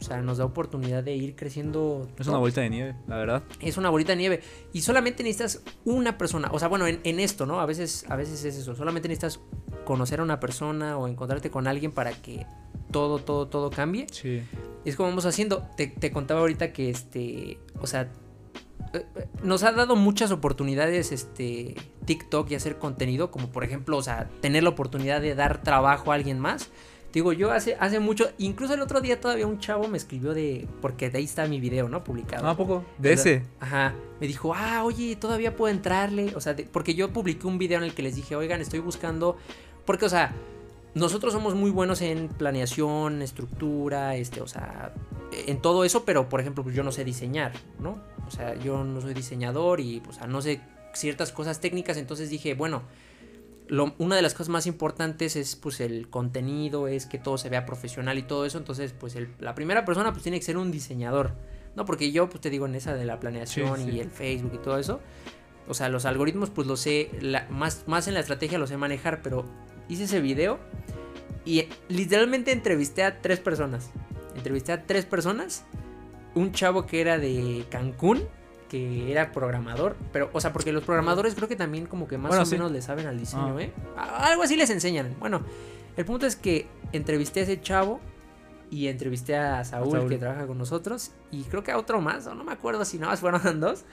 O 0.01 0.05
sea, 0.05 0.23
nos 0.23 0.39
da 0.39 0.45
oportunidad 0.45 1.03
de 1.03 1.17
ir 1.17 1.35
creciendo. 1.35 2.09
Es 2.19 2.29
una 2.29 2.39
bolita 2.39 2.61
de 2.61 2.71
nieve, 2.71 2.95
la 3.09 3.17
verdad. 3.17 3.43
Es 3.61 3.79
una 3.79 3.91
bolita 3.91 4.13
de 4.13 4.17
nieve. 4.17 4.41
Y 4.73 4.83
solamente 4.83 5.25
necesitas 5.25 5.61
una 5.85 6.19
persona. 6.19 6.51
O 6.53 6.59
sea, 6.61 6.69
bueno, 6.69 6.87
en, 6.87 7.21
esto, 7.21 7.47
¿no? 7.47 7.59
A 7.61 7.67
veces, 7.67 8.05
a 8.09 8.15
veces 8.15 8.45
es 8.45 8.57
eso. 8.59 8.77
Solamente 8.77 9.09
necesitas 9.09 9.41
conocer 9.85 10.21
a 10.21 10.23
una 10.23 10.39
persona 10.39 10.99
o 10.99 11.09
encontrarte 11.09 11.51
con 11.51 11.67
alguien 11.67 11.91
para 11.91 12.13
que 12.13 12.47
todo, 12.93 13.19
todo, 13.19 13.49
todo 13.49 13.71
cambie. 13.71 14.07
Sí. 14.13 14.43
Es 14.85 14.95
como 14.95 15.09
vamos 15.09 15.27
haciendo. 15.27 15.67
Te, 15.77 15.89
te 15.89 16.13
contaba 16.13 16.41
ahorita 16.41 16.73
que 16.73 16.91
este. 16.91 17.59
O 17.81 17.89
sea, 17.89 18.09
nos 19.43 19.63
ha 19.63 19.73
dado 19.73 19.97
muchas 19.97 20.31
oportunidades 20.31 21.13
este 21.13 21.75
TikTok 22.05 22.51
y 22.51 22.55
hacer 22.55 22.79
contenido, 22.79 23.31
como 23.31 23.51
por 23.51 23.65
ejemplo, 23.65 23.97
o 23.97 24.03
sea, 24.03 24.29
tener 24.41 24.63
la 24.63 24.71
oportunidad 24.71 25.21
de 25.21 25.35
dar 25.35 25.63
trabajo 25.63 26.13
a 26.13 26.15
alguien 26.15 26.39
más. 26.39 26.71
Digo, 27.13 27.33
yo 27.33 27.53
hace, 27.53 27.75
hace 27.81 28.01
mucho, 28.01 28.31
incluso 28.37 28.75
el 28.75 28.83
otro 28.83 29.01
día 29.01 29.19
todavía 29.19 29.47
un 29.47 29.59
chavo 29.59 29.89
me 29.89 29.97
escribió 29.97 30.35
de, 30.35 30.69
porque 30.83 31.09
de 31.09 31.19
ahí 31.19 31.25
está 31.25 31.47
mi 31.47 31.59
video, 31.59 31.89
¿no? 31.89 32.05
Publicado. 32.05 32.45
¿No, 32.45 32.51
¿a 32.51 32.57
poco? 32.57 32.85
¿De 32.99 33.15
ese? 33.15 33.45
Ajá. 33.61 33.95
Me 34.21 34.27
dijo, 34.27 34.53
ah, 34.55 34.85
oye, 34.85 35.17
todavía 35.17 35.57
puedo 35.57 35.73
entrarle. 35.73 36.35
O 36.37 36.41
sea, 36.41 36.55
porque 36.71 36.95
yo 36.95 37.11
publiqué 37.11 37.47
un 37.47 37.57
video 37.57 37.79
en 37.79 37.85
el 37.85 37.95
que 37.95 38.03
les 38.03 38.15
dije, 38.15 38.37
oigan, 38.37 38.61
estoy 38.61 38.81
buscando, 38.81 39.39
porque, 39.87 40.05
o 40.05 40.09
sea, 40.11 40.35
nosotros 40.95 41.33
somos 41.33 41.55
muy 41.55 41.71
buenos 41.71 42.01
en 42.03 42.29
planeación, 42.29 43.23
estructura, 43.23 44.17
este, 44.17 44.41
o 44.41 44.47
sea, 44.47 44.93
en 45.33 45.61
todo 45.61 45.85
eso, 45.85 46.05
pero 46.05 46.29
por 46.29 46.41
ejemplo, 46.41 46.65
pues 46.65 46.75
yo 46.75 46.83
no 46.83 46.93
sé 46.93 47.05
diseñar, 47.05 47.53
¿no? 47.79 48.03
O 48.27 48.31
sea, 48.31 48.55
yo 48.57 48.85
no 48.85 49.01
soy 49.01 49.15
diseñador 49.15 49.81
y, 49.81 50.03
o 50.09 50.13
sea, 50.13 50.27
no 50.27 50.43
sé 50.43 50.61
ciertas 50.95 51.33
cosas 51.33 51.61
técnicas, 51.61 51.97
entonces 51.97 52.31
dije, 52.31 52.55
bueno, 52.55 52.83
una 53.99 54.17
de 54.17 54.23
las 54.23 54.33
cosas 54.33 54.49
más 54.49 54.67
importantes 54.67 55.37
es 55.37 55.55
pues 55.55 55.81
el 55.81 56.09
contenido, 56.09 56.89
es 56.89 57.07
que 57.07 57.19
todo 57.19 57.37
se 57.37 57.51
vea 57.51 57.67
profesional 57.67 58.17
y 58.19 58.23
todo 58.23 58.47
eso, 58.47 58.59
entonces 58.59 58.95
pues 58.99 59.17
la 59.39 59.55
primera 59.55 59.85
persona 59.85 60.13
pues 60.13 60.23
tiene 60.23 60.39
que 60.39 60.45
ser 60.45 60.57
un 60.57 60.71
diseñador, 60.71 61.35
¿no? 61.77 61.85
Porque 61.85 62.11
yo 62.11 62.29
pues 62.29 62.41
te 62.41 62.51
digo 62.51 62.67
en 62.67 62.75
esa 62.75 62.95
de 62.95 63.05
la 63.05 63.21
planeación 63.21 63.93
y 63.93 64.01
el 64.01 64.11
Facebook 64.11 64.53
y 64.55 64.59
todo 64.59 64.79
eso, 64.79 65.01
o 65.69 65.75
sea, 65.75 65.91
los 65.91 66.07
algoritmos 66.07 66.49
pues 66.49 66.67
los 66.67 66.81
sé, 66.81 67.11
más, 67.51 67.85
más 67.87 68.09
en 68.09 68.15
la 68.15 68.21
estrategia 68.21 68.59
los 68.59 68.71
sé 68.71 68.79
manejar, 68.79 69.21
pero 69.23 69.45
hice 69.89 70.05
ese 70.05 70.21
video 70.21 70.59
y 71.45 71.67
literalmente 71.89 72.53
entrevisté 72.53 73.05
a 73.05 73.21
tres 73.21 73.41
personas, 73.41 73.91
entrevisté 74.37 74.73
a 74.73 74.85
tres 74.85 75.07
personas, 75.07 75.65
un 76.35 76.53
chavo 76.53 76.87
que 76.87 77.01
era 77.01 77.19
de 77.19 77.65
Cancún, 77.71 78.23
que 78.69 79.11
era 79.11 79.33
programador, 79.33 79.97
pero, 80.13 80.31
o 80.33 80.41
sea, 80.41 80.53
porque 80.53 80.73
los 80.73 80.85
programadores 80.85 81.35
creo 81.35 81.49
que 81.49 81.57
también 81.57 81.87
como 81.87 82.07
que 82.07 82.19
más 82.19 82.37
o 82.37 82.51
menos 82.51 82.71
le 82.71 82.83
saben 82.83 83.07
al 83.07 83.19
diseño, 83.19 83.57
ah. 83.57 83.63
¿eh? 83.63 83.73
Algo 83.97 84.43
así 84.43 84.57
les 84.57 84.71
enseñan. 84.71 85.17
Bueno, 85.19 85.43
el 85.97 86.05
punto 86.05 86.27
es 86.27 86.37
que 86.37 86.67
entrevisté 86.93 87.41
a 87.41 87.43
ese 87.45 87.61
chavo 87.61 88.01
y 88.71 88.89
entrevisté 88.89 89.37
a 89.37 89.65
Saúl, 89.65 90.09
que 90.09 90.19
trabaja 90.19 90.47
con 90.47 90.59
nosotros 90.59 91.13
y 91.31 91.45
creo 91.45 91.65
que 91.65 91.73
a 91.73 91.79
otro 91.79 92.01
más, 92.01 92.27
o 92.27 92.35
no 92.35 92.45
me 92.45 92.53
acuerdo 92.53 92.85
si 92.85 92.99
nada 92.99 93.13
más 93.13 93.21
fueron 93.21 93.61
dos. 93.61 93.85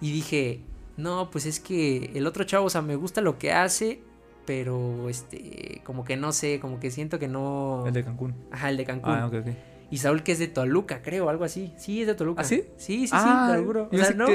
Y 0.00 0.12
dije, 0.12 0.60
no, 0.96 1.30
pues 1.30 1.46
es 1.46 1.60
que 1.60 2.10
el 2.14 2.26
otro 2.26 2.44
chavo, 2.44 2.66
o 2.66 2.70
sea, 2.70 2.82
me 2.82 2.96
gusta 2.96 3.20
lo 3.20 3.38
que 3.38 3.52
hace, 3.52 4.02
pero 4.46 5.08
este, 5.08 5.80
como 5.84 6.04
que 6.04 6.16
no 6.16 6.32
sé, 6.32 6.60
como 6.60 6.80
que 6.80 6.90
siento 6.90 7.18
que 7.18 7.28
no... 7.28 7.84
El 7.86 7.92
de 7.92 8.04
Cancún. 8.04 8.34
Ajá, 8.50 8.70
el 8.70 8.76
de 8.76 8.84
Cancún. 8.84 9.12
Ah, 9.12 9.26
ok, 9.26 9.34
ok. 9.40 9.48
Y 9.90 9.98
Saúl 9.98 10.22
que 10.22 10.32
es 10.32 10.38
de 10.38 10.48
Toluca, 10.48 11.02
creo, 11.02 11.28
algo 11.28 11.44
así. 11.44 11.72
Sí, 11.76 12.00
es 12.00 12.06
de 12.06 12.14
Toluca. 12.14 12.42
¿Ah, 12.42 12.44
sí? 12.44 12.64
Sí, 12.76 13.00
sí, 13.00 13.06
sí, 13.08 13.12
ah, 13.14 13.52
seguro. 13.54 13.88
O 13.92 13.96
sea, 13.96 14.10
no, 14.12 14.26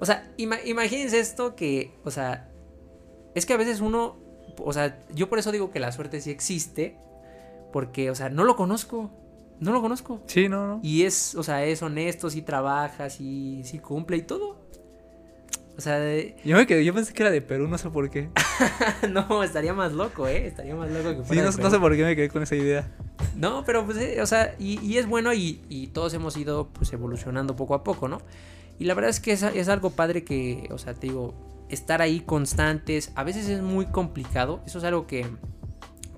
o 0.00 0.06
sea 0.06 0.30
imagínense 0.36 1.20
esto 1.20 1.54
que, 1.54 1.92
o 2.04 2.10
sea, 2.10 2.48
es 3.34 3.46
que 3.46 3.52
a 3.52 3.56
veces 3.56 3.80
uno, 3.80 4.16
o 4.58 4.72
sea, 4.72 4.98
yo 5.14 5.28
por 5.28 5.38
eso 5.38 5.52
digo 5.52 5.70
que 5.70 5.80
la 5.80 5.92
suerte 5.92 6.20
sí 6.20 6.30
existe, 6.30 6.96
porque, 7.72 8.10
o 8.10 8.14
sea, 8.14 8.28
no 8.28 8.44
lo 8.44 8.56
conozco. 8.56 9.10
No 9.60 9.72
lo 9.72 9.80
conozco. 9.80 10.20
Sí, 10.26 10.48
no, 10.48 10.66
no. 10.66 10.80
Y 10.82 11.02
es, 11.02 11.36
o 11.36 11.44
sea, 11.44 11.64
es 11.64 11.80
honesto, 11.80 12.28
sí 12.28 12.42
trabaja, 12.42 13.08
sí, 13.08 13.62
sí 13.64 13.78
cumple 13.78 14.16
y 14.16 14.22
todo. 14.22 14.64
O 15.76 15.80
sea, 15.80 15.98
yo 16.44 16.56
me 16.56 16.66
quedé, 16.66 16.84
yo 16.84 16.94
pensé 16.94 17.12
que 17.12 17.22
era 17.22 17.32
de 17.32 17.42
Perú, 17.42 17.66
no 17.66 17.78
sé 17.78 17.90
por 17.90 18.08
qué. 18.08 18.28
no, 19.10 19.42
estaría 19.42 19.74
más 19.74 19.92
loco, 19.92 20.28
¿eh? 20.28 20.46
Estaría 20.46 20.76
más 20.76 20.88
loco 20.88 21.16
que 21.16 21.22
fuera 21.24 21.50
Sí, 21.50 21.60
no, 21.60 21.70
sé 21.70 21.80
por 21.80 21.96
qué 21.96 22.04
me 22.04 22.14
quedé 22.14 22.28
con 22.28 22.44
esa 22.44 22.54
idea. 22.54 22.92
No, 23.34 23.64
pero 23.64 23.84
pues, 23.84 23.98
eh, 23.98 24.22
o 24.22 24.26
sea, 24.26 24.54
y, 24.58 24.96
es 24.96 25.06
bueno 25.06 25.32
y, 25.34 25.90
todos 25.92 26.14
hemos 26.14 26.36
ido 26.36 26.68
pues 26.68 26.92
evolucionando 26.92 27.56
poco 27.56 27.74
a 27.74 27.82
poco, 27.82 28.06
¿no? 28.06 28.20
Y 28.78 28.84
la 28.84 28.94
verdad 28.94 29.10
es 29.10 29.18
que 29.18 29.32
es, 29.32 29.42
es, 29.42 29.68
algo 29.68 29.90
padre 29.90 30.22
que, 30.22 30.68
o 30.70 30.78
sea, 30.78 30.94
te 30.94 31.08
digo, 31.08 31.34
estar 31.68 32.02
ahí 32.02 32.20
constantes, 32.20 33.10
a 33.16 33.24
veces 33.24 33.48
es 33.48 33.60
muy 33.60 33.86
complicado. 33.86 34.62
Eso 34.66 34.78
es 34.78 34.84
algo 34.84 35.08
que, 35.08 35.26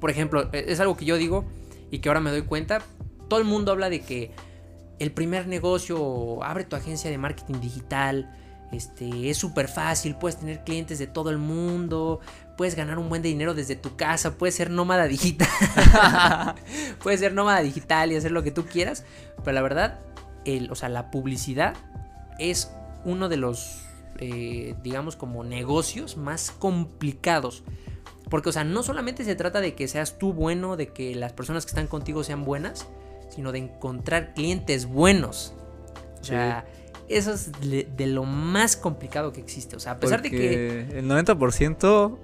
por 0.01 0.11
ejemplo, 0.11 0.51
e, 0.53 0.67
es 0.69 0.81
algo 0.81 0.99
que 0.99 1.07
yo 1.07 1.17
digo 1.17 1.47
y 1.91 2.01
que 2.01 2.11
ahora 2.11 2.21
me 2.21 2.31
doy 2.31 2.43
cuenta. 2.43 2.83
Todo 3.29 3.41
el 3.41 3.47
mundo 3.47 3.73
habla 3.73 3.89
de 3.89 4.01
que 4.01 4.33
el 4.99 5.13
primer 5.13 5.47
negocio, 5.47 6.43
abre 6.45 6.65
tu 6.65 6.77
agencia 6.77 7.11
de 7.11 7.17
marketing 7.17 7.61
digital 7.61 8.35
este, 8.73 9.31
es 9.31 9.39
súper 9.39 9.69
fácil, 9.69 10.17
puedes 10.17 10.39
tener 10.39 10.65
clientes 10.65 10.99
de 10.99 11.07
todo 11.07 11.31
el 11.31 11.39
mundo, 11.39 12.21
puedes 12.57 12.75
ganar 12.75 12.99
un 12.99 13.09
buen 13.09 13.23
de 13.23 13.29
dinero 13.29 13.55
desde 13.55 13.77
tu 13.77 13.97
casa, 13.97 14.37
puedes 14.37 14.55
ser 14.55 14.71
nómada 14.71 15.07
digital, 15.07 15.49
puedes 17.03 17.21
ser 17.21 17.33
nómada 17.33 17.61
digital 17.61 18.13
y 18.13 18.17
hacer 18.17 18.33
lo 18.33 18.43
que 18.43 18.51
tú 18.51 18.67
quieras, 18.67 19.05
pero 19.45 19.53
la 19.53 19.63
verdad, 19.63 20.01
el, 20.45 20.71
o 20.71 20.75
sea, 20.75 20.89
la 20.89 21.11
publicidad 21.11 21.75
es 22.39 22.71
uno 23.05 23.29
de 23.29 23.37
los, 23.37 23.83
eh, 24.19 24.75
digamos, 24.83 25.17
como 25.17 25.45
negocios 25.45 26.17
más 26.17 26.51
complicados. 26.51 27.63
Porque, 28.29 28.49
o 28.49 28.53
sea, 28.53 28.65
no 28.65 28.83
solamente 28.83 29.25
se 29.25 29.37
trata 29.37 29.61
de 29.61 29.75
que 29.75 29.87
seas 29.87 30.19
tú 30.19 30.33
bueno, 30.33 30.77
de 30.77 30.89
que 30.89 31.15
las 31.15 31.33
personas 31.33 31.65
que 31.65 31.71
están 31.71 31.87
contigo 31.87 32.25
sean 32.25 32.45
buenas, 32.45 32.89
sino 33.29 33.53
de 33.53 33.59
encontrar 33.59 34.35
clientes 34.35 34.87
buenos. 34.87 35.55
O 36.21 36.25
sea, 36.25 36.67
eso 37.09 37.33
es 37.33 37.53
de 37.61 38.07
lo 38.07 38.25
más 38.25 38.77
complicado 38.77 39.33
que 39.33 39.41
existe. 39.41 39.77
O 39.77 39.81
sea, 39.81 39.93
a 39.93 40.01
pesar 40.01 40.23
de 40.23 40.31
que. 40.31 40.81
El 40.99 41.09
90% 41.09 42.19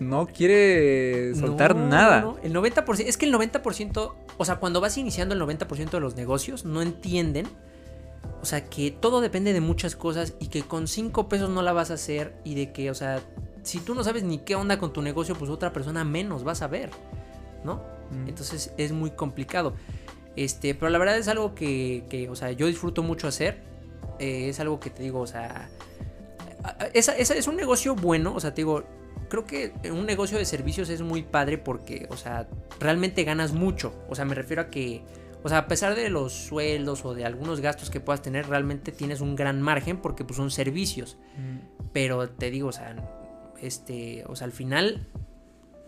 no 0.00 0.26
quiere 0.26 1.34
soltar 1.34 1.76
nada. 1.76 2.20
No, 2.22 2.36
el 2.42 2.52
90%. 2.52 3.04
Es 3.06 3.16
que 3.16 3.26
el 3.26 3.34
90%. 3.34 4.12
O 4.36 4.44
sea, 4.44 4.56
cuando 4.56 4.80
vas 4.80 4.98
iniciando 4.98 5.34
el 5.34 5.40
90% 5.40 5.90
de 5.90 6.00
los 6.00 6.16
negocios, 6.16 6.64
no 6.64 6.82
entienden. 6.82 7.46
O 8.42 8.46
sea, 8.46 8.68
que 8.68 8.90
todo 8.90 9.20
depende 9.20 9.52
de 9.52 9.60
muchas 9.60 9.96
cosas 9.96 10.34
y 10.38 10.48
que 10.48 10.62
con 10.62 10.88
5 10.88 11.28
pesos 11.28 11.50
no 11.50 11.62
la 11.62 11.72
vas 11.72 11.90
a 11.90 11.94
hacer. 11.94 12.34
Y 12.44 12.54
de 12.54 12.72
que, 12.72 12.90
o 12.90 12.94
sea, 12.94 13.20
si 13.62 13.78
tú 13.78 13.94
no 13.94 14.02
sabes 14.04 14.24
ni 14.24 14.38
qué 14.38 14.56
onda 14.56 14.78
con 14.78 14.92
tu 14.92 15.00
negocio, 15.00 15.34
pues 15.36 15.50
otra 15.50 15.72
persona 15.72 16.04
menos 16.04 16.46
va 16.46 16.52
a 16.52 16.56
saber. 16.56 16.90
¿No? 17.62 17.76
Mm. 18.10 18.28
Entonces 18.28 18.72
es 18.76 18.92
muy 18.92 19.10
complicado. 19.10 19.74
Este, 20.36 20.74
pero 20.74 20.90
la 20.90 20.98
verdad 20.98 21.16
es 21.16 21.28
algo 21.28 21.54
que, 21.54 22.04
que, 22.10 22.28
o 22.28 22.34
sea, 22.34 22.50
yo 22.50 22.66
disfruto 22.66 23.04
mucho 23.04 23.28
hacer 23.28 23.73
eh, 24.18 24.48
es 24.48 24.60
algo 24.60 24.80
que 24.80 24.90
te 24.90 25.02
digo, 25.02 25.20
o 25.20 25.26
sea, 25.26 25.68
es, 26.92 27.08
es, 27.08 27.46
un 27.46 27.56
negocio 27.56 27.94
bueno, 27.94 28.34
o 28.34 28.40
sea, 28.40 28.54
te 28.54 28.62
digo, 28.62 28.84
creo 29.28 29.44
que 29.44 29.72
un 29.90 30.06
negocio 30.06 30.38
de 30.38 30.44
servicios 30.44 30.88
es 30.88 31.02
muy 31.02 31.22
padre 31.22 31.58
porque, 31.58 32.06
o 32.10 32.16
sea, 32.16 32.48
realmente 32.80 33.24
ganas 33.24 33.52
mucho, 33.52 33.94
o 34.08 34.14
sea, 34.14 34.24
me 34.24 34.34
refiero 34.34 34.62
a 34.62 34.70
que, 34.70 35.02
o 35.42 35.48
sea, 35.48 35.58
a 35.58 35.68
pesar 35.68 35.94
de 35.94 36.08
los 36.08 36.32
sueldos 36.32 37.04
o 37.04 37.14
de 37.14 37.24
algunos 37.24 37.60
gastos 37.60 37.90
que 37.90 38.00
puedas 38.00 38.22
tener, 38.22 38.48
realmente 38.48 38.92
tienes 38.92 39.20
un 39.20 39.36
gran 39.36 39.60
margen 39.60 39.98
porque 39.98 40.24
pues 40.24 40.36
son 40.38 40.50
servicios. 40.50 41.18
Mm. 41.36 41.90
Pero 41.92 42.30
te 42.30 42.50
digo, 42.50 42.68
o 42.68 42.72
sea, 42.72 42.96
este, 43.60 44.24
o 44.26 44.36
sea, 44.36 44.46
al 44.46 44.52
final 44.52 45.06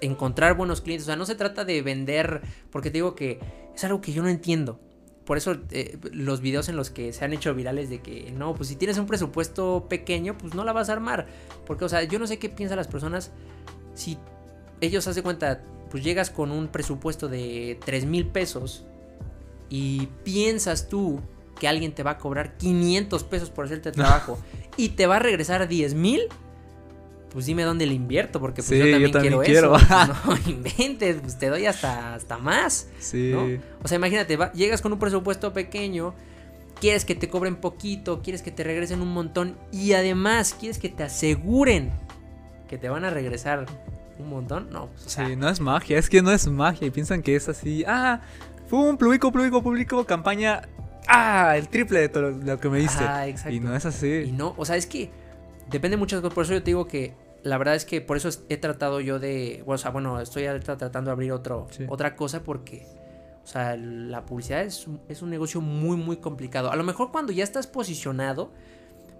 encontrar 0.00 0.56
buenos 0.56 0.82
clientes, 0.82 1.06
o 1.06 1.08
sea, 1.08 1.16
no 1.16 1.24
se 1.24 1.36
trata 1.36 1.64
de 1.64 1.80
vender, 1.80 2.42
porque 2.70 2.90
te 2.90 2.98
digo 2.98 3.14
que 3.14 3.40
es 3.74 3.82
algo 3.84 4.02
que 4.02 4.12
yo 4.12 4.22
no 4.22 4.28
entiendo 4.28 4.78
por 5.26 5.36
eso 5.36 5.56
eh, 5.72 5.98
los 6.12 6.40
videos 6.40 6.68
en 6.68 6.76
los 6.76 6.90
que 6.90 7.12
se 7.12 7.24
han 7.24 7.32
hecho 7.32 7.52
virales 7.52 7.90
de 7.90 8.00
que 8.00 8.32
no, 8.32 8.54
pues 8.54 8.68
si 8.68 8.76
tienes 8.76 8.96
un 8.96 9.06
presupuesto 9.06 9.86
pequeño, 9.88 10.38
pues 10.38 10.54
no 10.54 10.64
la 10.64 10.72
vas 10.72 10.88
a 10.88 10.92
armar. 10.92 11.26
Porque, 11.66 11.84
o 11.84 11.88
sea, 11.88 12.04
yo 12.04 12.20
no 12.20 12.28
sé 12.28 12.38
qué 12.38 12.48
piensan 12.48 12.78
las 12.78 12.86
personas 12.86 13.32
si 13.94 14.18
ellos 14.80 15.06
hacen 15.08 15.24
cuenta, 15.24 15.62
pues 15.90 16.04
llegas 16.04 16.30
con 16.30 16.52
un 16.52 16.68
presupuesto 16.68 17.28
de 17.28 17.78
3 17.84 18.06
mil 18.06 18.26
pesos 18.28 18.84
y 19.68 20.06
piensas 20.22 20.88
tú 20.88 21.20
que 21.58 21.66
alguien 21.66 21.92
te 21.92 22.04
va 22.04 22.12
a 22.12 22.18
cobrar 22.18 22.56
500 22.56 23.24
pesos 23.24 23.50
por 23.50 23.64
hacerte 23.64 23.88
el 23.88 23.94
trabajo 23.96 24.38
y 24.76 24.90
te 24.90 25.08
va 25.08 25.16
a 25.16 25.18
regresar 25.18 25.66
10 25.66 25.94
mil 25.94 26.22
pues 27.36 27.44
dime 27.44 27.64
dónde 27.64 27.84
le 27.84 27.92
invierto, 27.92 28.40
porque 28.40 28.62
pues 28.62 28.78
yo, 28.78 28.90
también 28.90 29.12
quiero, 29.12 29.42
eso. 29.42 29.76
no 30.26 30.38
inventes, 30.46 31.18
pues 31.20 31.38
te 31.38 31.50
doy 31.50 31.66
hasta, 31.66 32.14
hasta 32.14 32.38
más. 32.38 32.88
Sí. 32.98 33.30
O 33.82 33.86
sea, 33.86 33.96
imagínate, 33.96 34.38
llegas 34.54 34.80
con 34.80 34.90
un 34.94 34.98
presupuesto 34.98 35.52
pequeño, 35.52 36.14
quieres 36.80 37.04
que 37.04 37.14
te 37.14 37.28
cobren 37.28 37.56
poquito, 37.56 38.22
quieres 38.22 38.40
que 38.40 38.50
te 38.50 38.64
regresen 38.64 39.02
un 39.02 39.12
montón 39.12 39.54
y 39.70 39.92
además 39.92 40.56
quieres 40.58 40.78
que 40.78 40.88
te 40.88 41.02
aseguren 41.02 41.90
que 42.70 42.78
te 42.78 42.88
van 42.88 43.04
a 43.04 43.10
regresar 43.10 43.66
un 44.18 44.30
montón. 44.30 44.70
No, 44.70 44.86
pues, 44.86 45.02
sí, 45.12 45.36
no 45.36 45.50
es 45.50 45.60
magia, 45.60 45.98
es 45.98 46.08
que 46.08 46.22
no 46.22 46.32
es 46.32 46.48
magia 46.48 46.86
y 46.86 46.90
piensan 46.90 47.20
que 47.20 47.36
es 47.36 47.50
así. 47.50 47.84
Ah, 47.86 48.22
fue 48.66 48.78
un 48.78 48.96
público, 48.96 49.30
público, 49.30 49.62
público, 49.62 50.06
campaña. 50.06 50.62
Ah, 51.06 51.54
el 51.58 51.68
triple 51.68 52.00
de 52.00 52.08
todo 52.08 52.30
lo 52.30 52.58
que 52.58 52.70
me 52.70 52.78
diste. 52.78 53.04
Ah, 53.04 53.28
exacto. 53.28 53.54
Y 53.54 53.60
no 53.60 53.76
es 53.76 53.84
así. 53.84 54.24
Y 54.26 54.32
no, 54.32 54.54
o 54.56 54.64
sea, 54.64 54.76
es 54.76 54.86
que 54.86 55.10
depende 55.68 55.98
muchas 55.98 56.22
cosas. 56.22 56.32
Por 56.32 56.44
eso 56.44 56.54
yo 56.54 56.62
te 56.62 56.70
digo 56.70 56.88
que 56.88 57.25
la 57.46 57.58
verdad 57.58 57.76
es 57.76 57.84
que 57.84 58.00
por 58.00 58.16
eso 58.16 58.28
he 58.48 58.56
tratado 58.56 59.00
yo 59.00 59.20
de, 59.20 59.62
o 59.66 59.78
sea, 59.78 59.92
bueno, 59.92 60.20
estoy 60.20 60.46
tratando 60.60 61.10
de 61.10 61.12
abrir 61.12 61.30
otro, 61.30 61.68
otra 61.88 62.16
cosa 62.16 62.42
porque, 62.42 62.86
o 63.44 63.46
sea, 63.46 63.76
la 63.76 64.26
publicidad 64.26 64.62
es, 64.62 64.86
es, 65.08 65.22
un 65.22 65.30
negocio 65.30 65.60
muy, 65.60 65.96
muy 65.96 66.16
complicado. 66.16 66.72
A 66.72 66.76
lo 66.76 66.82
mejor 66.82 67.12
cuando 67.12 67.32
ya 67.32 67.44
estás 67.44 67.68
posicionado, 67.68 68.50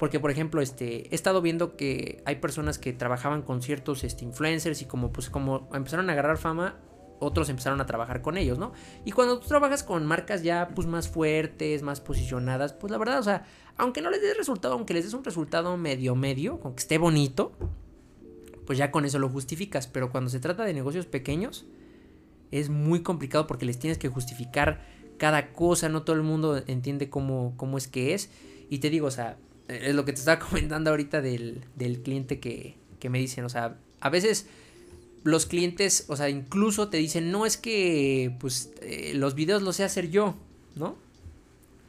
porque 0.01 0.19
por 0.19 0.33
ejemplo, 0.33 0.61
este, 0.61 1.09
he 1.09 1.15
estado 1.15 1.41
viendo 1.41 1.77
que 1.77 2.21
hay 2.25 2.37
personas 2.37 2.79
que 2.79 2.93
trabajaban 2.93 3.43
con 3.43 3.63
ciertos 3.63 4.03
este, 4.03 4.25
influencers 4.25 4.83
y 4.83 4.87
como, 4.87 5.13
pues, 5.13 5.31
como 5.31 5.69
empezaron 5.73 6.11
a 6.11 6.13
agarrar 6.13 6.37
fama, 6.37 6.75
otros 7.21 7.49
empezaron 7.49 7.81
a 7.81 7.87
trabajar 7.87 8.23
con 8.23 8.37
ellos, 8.37 8.59
¿no? 8.59 8.73
Y 9.05 9.13
cuando 9.13 9.39
tú 9.39 9.47
trabajas 9.47 9.85
con 9.85 10.05
marcas 10.05 10.43
ya 10.43 10.69
pues 10.75 10.89
más 10.89 11.09
fuertes, 11.09 11.83
más 11.83 12.01
posicionadas, 12.01 12.73
pues 12.73 12.91
la 12.91 12.99
verdad, 12.99 13.21
o 13.21 13.23
sea, 13.23 13.45
aunque 13.77 14.03
no 14.03 14.11
les 14.11 14.21
des 14.21 14.37
resultado, 14.37 14.75
aunque 14.75 14.95
les 14.95 15.05
des 15.05 15.15
un 15.15 15.23
resultado 15.23 15.77
medio 15.77 16.17
medio, 16.17 16.59
con 16.59 16.75
que 16.75 16.81
esté 16.81 16.99
bonito, 16.99 17.53
pues 18.67 18.79
ya 18.79 18.91
con 18.91 19.05
eso 19.05 19.19
lo 19.19 19.29
justificas. 19.29 19.87
Pero 19.87 20.11
cuando 20.11 20.31
se 20.31 20.41
trata 20.41 20.65
de 20.65 20.75
negocios 20.75 21.07
pequeños, 21.07 21.65
es 22.51 22.69
muy 22.69 23.03
complicado 23.03 23.47
porque 23.47 23.65
les 23.65 23.79
tienes 23.79 23.99
que 23.99 24.09
justificar 24.09 24.85
cada 25.19 25.53
cosa, 25.53 25.89
no 25.89 26.03
todo 26.03 26.17
el 26.17 26.23
mundo 26.23 26.63
entiende 26.67 27.09
cómo, 27.09 27.55
cómo 27.57 27.79
es 27.79 27.89
que 27.89 28.15
es. 28.15 28.31
Y 28.69 28.79
te 28.79 28.91
digo, 28.91 29.07
o 29.07 29.11
sea, 29.11 29.39
es 29.69 29.95
lo 29.95 30.05
que 30.05 30.13
te 30.13 30.19
estaba 30.19 30.39
comentando 30.49 30.91
ahorita 30.91 31.23
del, 31.23 31.63
del 31.75 32.03
cliente 32.03 32.41
que, 32.41 32.77
que 32.99 33.09
me 33.09 33.19
dicen, 33.19 33.45
o 33.45 33.49
sea, 33.49 33.77
a 34.01 34.11
veces 34.11 34.47
los 35.25 35.47
clientes, 35.47 36.05
o 36.09 36.17
sea, 36.17 36.29
incluso 36.29 36.89
te 36.89 36.99
dicen, 36.99 37.33
no 37.33 37.47
es 37.47 37.57
que, 37.57 38.37
pues, 38.39 38.73
eh, 38.81 39.13
los 39.15 39.35
videos 39.35 39.63
los 39.63 39.77
sé 39.77 39.85
hacer 39.85 40.11
yo, 40.11 40.37
¿no? 40.77 40.97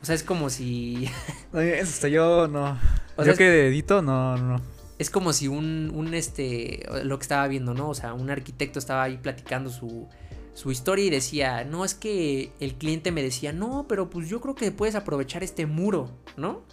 O 0.02 0.06
sea, 0.06 0.16
es 0.16 0.24
como 0.24 0.50
si... 0.50 1.08
Oye, 1.54 1.80
eso 1.80 2.08
yo 2.08 2.48
no... 2.48 2.80
O 3.16 3.24
yo 3.24 3.36
que 3.36 3.68
edito, 3.68 4.02
no, 4.02 4.38
no. 4.38 4.62
Es 4.98 5.10
como 5.10 5.32
si 5.34 5.48
un, 5.48 5.92
un, 5.94 6.14
este, 6.14 6.86
lo 7.04 7.20
que 7.20 7.24
estaba 7.24 7.48
viendo, 7.48 7.74
¿no? 7.74 7.90
O 7.90 7.94
sea, 7.94 8.14
un 8.14 8.30
arquitecto 8.30 8.80
estaba 8.80 9.04
ahí 9.04 9.18
platicando 9.18 9.70
su, 9.70 10.08
su 10.54 10.72
historia 10.72 11.06
y 11.06 11.10
decía, 11.12 11.64
no, 11.66 11.86
es 11.86 11.94
que 11.94 12.52
el 12.60 12.76
cliente 12.76 13.12
me 13.12 13.22
decía, 13.22 13.54
no, 13.54 13.86
pero 13.88 14.10
pues 14.10 14.28
yo 14.28 14.42
creo 14.42 14.56
que 14.56 14.72
puedes 14.72 14.96
aprovechar 14.96 15.44
este 15.44 15.68
muro, 15.68 16.10
¿no? 16.36 16.64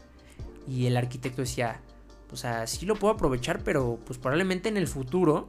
Y 0.67 0.87
el 0.87 0.97
arquitecto 0.97 1.43
decía, 1.43 1.83
o 2.33 2.37
sea, 2.37 2.67
sí 2.67 2.87
lo 2.87 2.97
puedo 2.97 3.13
aprovechar, 3.13 3.63
pero 3.63 3.99
pues 4.07 4.19
probablemente 4.19 4.71
en 4.71 4.79
el 4.79 4.89
futuro 4.89 5.49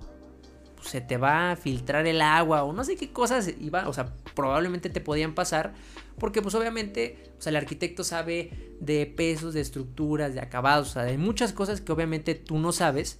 se 0.85 1.01
te 1.01 1.17
va 1.17 1.51
a 1.51 1.55
filtrar 1.55 2.05
el 2.07 2.21
agua 2.21 2.63
o 2.63 2.73
no 2.73 2.83
sé 2.83 2.95
qué 2.95 3.11
cosas 3.11 3.49
iba, 3.59 3.89
o 3.89 3.93
sea, 3.93 4.13
probablemente 4.35 4.89
te 4.89 5.01
podían 5.01 5.33
pasar, 5.33 5.73
porque 6.19 6.41
pues 6.41 6.53
obviamente, 6.55 7.31
o 7.37 7.41
sea, 7.41 7.49
el 7.49 7.55
arquitecto 7.57 8.03
sabe 8.03 8.75
de 8.79 9.05
pesos, 9.05 9.53
de 9.53 9.61
estructuras, 9.61 10.33
de 10.33 10.41
acabados, 10.41 10.89
o 10.89 10.93
sea, 10.93 11.03
de 11.03 11.17
muchas 11.17 11.53
cosas 11.53 11.81
que 11.81 11.91
obviamente 11.91 12.35
tú 12.35 12.59
no 12.59 12.71
sabes 12.71 13.19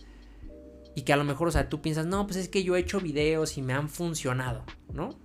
y 0.96 1.02
que 1.02 1.14
a 1.14 1.18
lo 1.18 1.24
mejor, 1.24 1.48
o 1.48 1.52
sea, 1.52 1.68
tú 1.70 1.82
piensas, 1.82 2.06
no, 2.06 2.26
pues 2.28 2.38
es 2.38 2.50
que 2.50 2.64
yo 2.64 2.76
he 2.76 2.80
hecho 2.80 3.00
videos 3.00 3.58
y 3.58 3.62
me 3.62 3.74
han 3.74 3.90
funcionado, 3.90 4.64
¿no? 4.94 5.16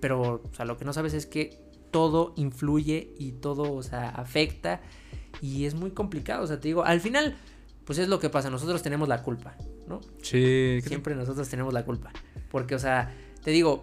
Pero, 0.00 0.42
o 0.50 0.54
sea, 0.54 0.64
lo 0.64 0.78
que 0.78 0.84
no 0.84 0.92
sabes 0.92 1.12
es 1.12 1.26
que 1.26 1.58
todo 1.90 2.32
influye 2.36 3.14
y 3.18 3.32
todo, 3.32 3.74
o 3.74 3.82
sea, 3.82 4.08
afecta 4.08 4.80
y 5.42 5.66
es 5.66 5.74
muy 5.74 5.90
complicado, 5.90 6.44
o 6.44 6.46
sea, 6.46 6.60
te 6.60 6.68
digo, 6.68 6.84
al 6.84 7.00
final, 7.00 7.36
pues 7.84 7.98
es 7.98 8.08
lo 8.08 8.20
que 8.20 8.30
pasa, 8.30 8.50
nosotros 8.50 8.82
tenemos 8.82 9.08
la 9.08 9.22
culpa, 9.22 9.56
¿no? 9.88 10.00
Sí. 10.22 10.80
Siempre 10.82 11.14
nosotros 11.14 11.48
tenemos 11.48 11.72
la 11.72 11.84
culpa. 11.84 12.10
Porque, 12.50 12.74
o 12.74 12.78
sea, 12.78 13.14
te 13.42 13.50
digo, 13.50 13.82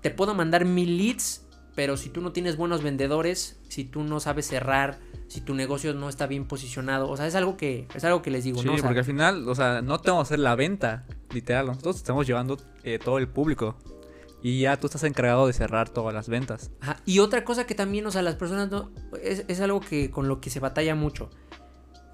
te 0.00 0.10
puedo 0.10 0.34
mandar 0.34 0.64
mil 0.64 0.98
leads, 0.98 1.46
pero 1.74 1.96
si 1.96 2.08
tú 2.08 2.20
no 2.20 2.32
tienes 2.32 2.56
buenos 2.56 2.82
vendedores, 2.82 3.58
si 3.68 3.84
tú 3.84 4.02
no 4.02 4.20
sabes 4.20 4.46
cerrar, 4.46 4.98
si 5.28 5.40
tu 5.40 5.54
negocio 5.54 5.94
no 5.94 6.08
está 6.08 6.26
bien 6.26 6.46
posicionado. 6.46 7.10
O 7.10 7.16
sea, 7.16 7.26
es 7.26 7.34
algo 7.34 7.56
que, 7.56 7.88
es 7.94 8.04
algo 8.04 8.22
que 8.22 8.30
les 8.30 8.44
digo, 8.44 8.60
sí, 8.60 8.66
¿no? 8.66 8.76
porque 8.76 9.00
al 9.00 9.04
final, 9.04 9.48
o 9.48 9.54
sea, 9.54 9.82
no 9.82 9.98
tenemos 10.00 10.28
que 10.28 10.34
hacer 10.34 10.38
la 10.38 10.54
venta, 10.54 11.06
literal. 11.32 11.66
Nosotros 11.66 11.96
estamos 11.96 12.26
llevando 12.26 12.58
eh, 12.84 12.98
todo 13.02 13.18
el 13.18 13.28
público. 13.28 13.76
Y 14.42 14.60
ya 14.60 14.76
tú 14.78 14.88
estás 14.88 15.04
encargado 15.04 15.46
de 15.46 15.54
cerrar 15.54 15.88
todas 15.88 16.12
las 16.12 16.28
ventas. 16.28 16.70
Ajá. 16.80 17.00
Y 17.06 17.20
otra 17.20 17.44
cosa 17.44 17.66
que 17.66 17.74
también, 17.74 18.06
o 18.06 18.10
sea, 18.10 18.20
las 18.20 18.34
personas 18.36 18.70
no. 18.70 18.90
Es, 19.22 19.46
es, 19.48 19.58
algo 19.60 19.80
que 19.80 20.10
con 20.10 20.28
lo 20.28 20.42
que 20.42 20.50
se 20.50 20.60
batalla 20.60 20.94
mucho. 20.94 21.30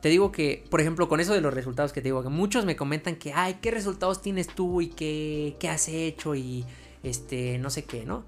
Te 0.00 0.08
digo 0.08 0.32
que, 0.32 0.64
por 0.70 0.80
ejemplo, 0.80 1.08
con 1.08 1.20
eso 1.20 1.34
de 1.34 1.40
los 1.40 1.52
resultados 1.52 1.92
que 1.92 2.00
te 2.00 2.08
digo, 2.08 2.22
que 2.22 2.28
muchos 2.30 2.64
me 2.64 2.76
comentan 2.76 3.16
que, 3.16 3.32
ay, 3.32 3.58
¿qué 3.60 3.70
resultados 3.70 4.22
tienes 4.22 4.48
tú 4.48 4.80
y 4.80 4.88
qué, 4.88 5.56
qué 5.60 5.68
has 5.68 5.88
hecho 5.88 6.34
y 6.34 6.64
este, 7.02 7.58
no 7.58 7.70
sé 7.70 7.84
qué, 7.84 8.04
¿no? 8.04 8.24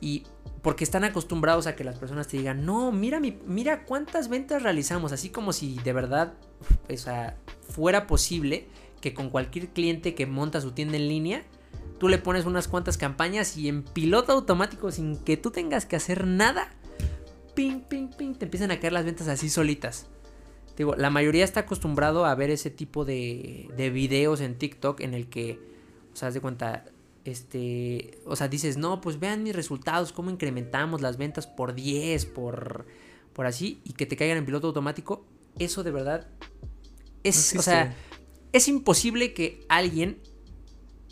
Y 0.00 0.24
porque 0.62 0.84
están 0.84 1.04
acostumbrados 1.04 1.66
a 1.66 1.74
que 1.74 1.84
las 1.84 1.98
personas 1.98 2.28
te 2.28 2.36
digan, 2.36 2.66
no, 2.66 2.92
mira, 2.92 3.20
mi, 3.20 3.38
mira 3.46 3.84
cuántas 3.84 4.28
ventas 4.28 4.62
realizamos, 4.62 5.12
así 5.12 5.30
como 5.30 5.52
si 5.52 5.78
de 5.78 5.92
verdad 5.92 6.34
o 6.88 6.96
sea, 6.96 7.36
fuera 7.68 8.06
posible 8.06 8.66
que 9.00 9.14
con 9.14 9.30
cualquier 9.30 9.68
cliente 9.68 10.14
que 10.14 10.26
monta 10.26 10.60
su 10.60 10.72
tienda 10.72 10.96
en 10.96 11.08
línea, 11.08 11.42
tú 11.98 12.08
le 12.08 12.18
pones 12.18 12.46
unas 12.46 12.68
cuantas 12.68 12.98
campañas 12.98 13.56
y 13.56 13.68
en 13.68 13.82
piloto 13.82 14.32
automático, 14.32 14.90
sin 14.90 15.16
que 15.16 15.36
tú 15.36 15.50
tengas 15.50 15.86
que 15.86 15.96
hacer 15.96 16.26
nada, 16.26 16.70
ping, 17.54 17.80
ping, 17.80 18.08
ping, 18.08 18.34
te 18.34 18.46
empiezan 18.46 18.70
a 18.70 18.80
caer 18.80 18.92
las 18.92 19.04
ventas 19.04 19.28
así 19.28 19.48
solitas. 19.48 20.06
Digo, 20.78 20.94
la 20.94 21.10
mayoría 21.10 21.42
está 21.42 21.60
acostumbrado 21.60 22.24
a 22.24 22.32
ver 22.36 22.50
ese 22.50 22.70
tipo 22.70 23.04
de, 23.04 23.68
de 23.76 23.90
videos 23.90 24.40
en 24.40 24.56
TikTok 24.56 25.00
en 25.00 25.12
el 25.12 25.28
que, 25.28 25.58
o 26.12 26.16
sea, 26.16 26.28
haz 26.28 26.34
de 26.34 26.40
cuenta, 26.40 26.84
este, 27.24 28.20
o 28.24 28.36
sea, 28.36 28.46
dices, 28.46 28.76
no, 28.76 29.00
pues 29.00 29.18
vean 29.18 29.42
mis 29.42 29.56
resultados, 29.56 30.12
cómo 30.12 30.30
incrementamos 30.30 31.00
las 31.00 31.16
ventas 31.16 31.48
por 31.48 31.74
10, 31.74 32.26
por, 32.26 32.86
por 33.32 33.46
así, 33.46 33.80
y 33.82 33.94
que 33.94 34.06
te 34.06 34.16
caigan 34.16 34.38
en 34.38 34.46
piloto 34.46 34.68
automático, 34.68 35.24
eso 35.58 35.82
de 35.82 35.90
verdad 35.90 36.28
es, 37.24 37.56
o 37.56 37.62
sea, 37.62 37.96
es 38.52 38.68
imposible 38.68 39.34
que 39.34 39.66
alguien 39.68 40.20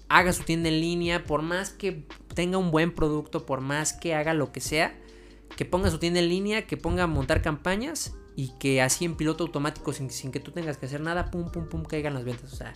haga 0.08 0.32
su 0.32 0.44
tienda 0.44 0.68
en 0.68 0.80
línea, 0.80 1.24
por 1.24 1.42
más 1.42 1.70
que 1.70 2.06
tenga 2.36 2.56
un 2.56 2.70
buen 2.70 2.94
producto, 2.94 3.44
por 3.44 3.60
más 3.62 3.92
que 3.92 4.14
haga 4.14 4.32
lo 4.32 4.52
que 4.52 4.60
sea, 4.60 4.96
que 5.56 5.64
ponga 5.64 5.90
su 5.90 5.98
tienda 5.98 6.20
en 6.20 6.28
línea, 6.28 6.68
que 6.68 6.76
ponga 6.76 7.02
a 7.02 7.06
montar 7.08 7.42
campañas 7.42 8.14
y 8.38 8.48
que 8.58 8.82
así 8.82 9.06
en 9.06 9.16
piloto 9.16 9.44
automático, 9.44 9.94
sin, 9.94 10.30
que 10.30 10.40
tú 10.40 10.50
tengas 10.50 10.76
que 10.76 10.84
hacer 10.84 11.00
nada, 11.00 11.30
pum, 11.30 11.50
pum, 11.50 11.66
pum, 11.68 11.84
caigan 11.84 12.12
las 12.12 12.24
ventas. 12.24 12.52
O 12.52 12.56
sea, 12.56 12.74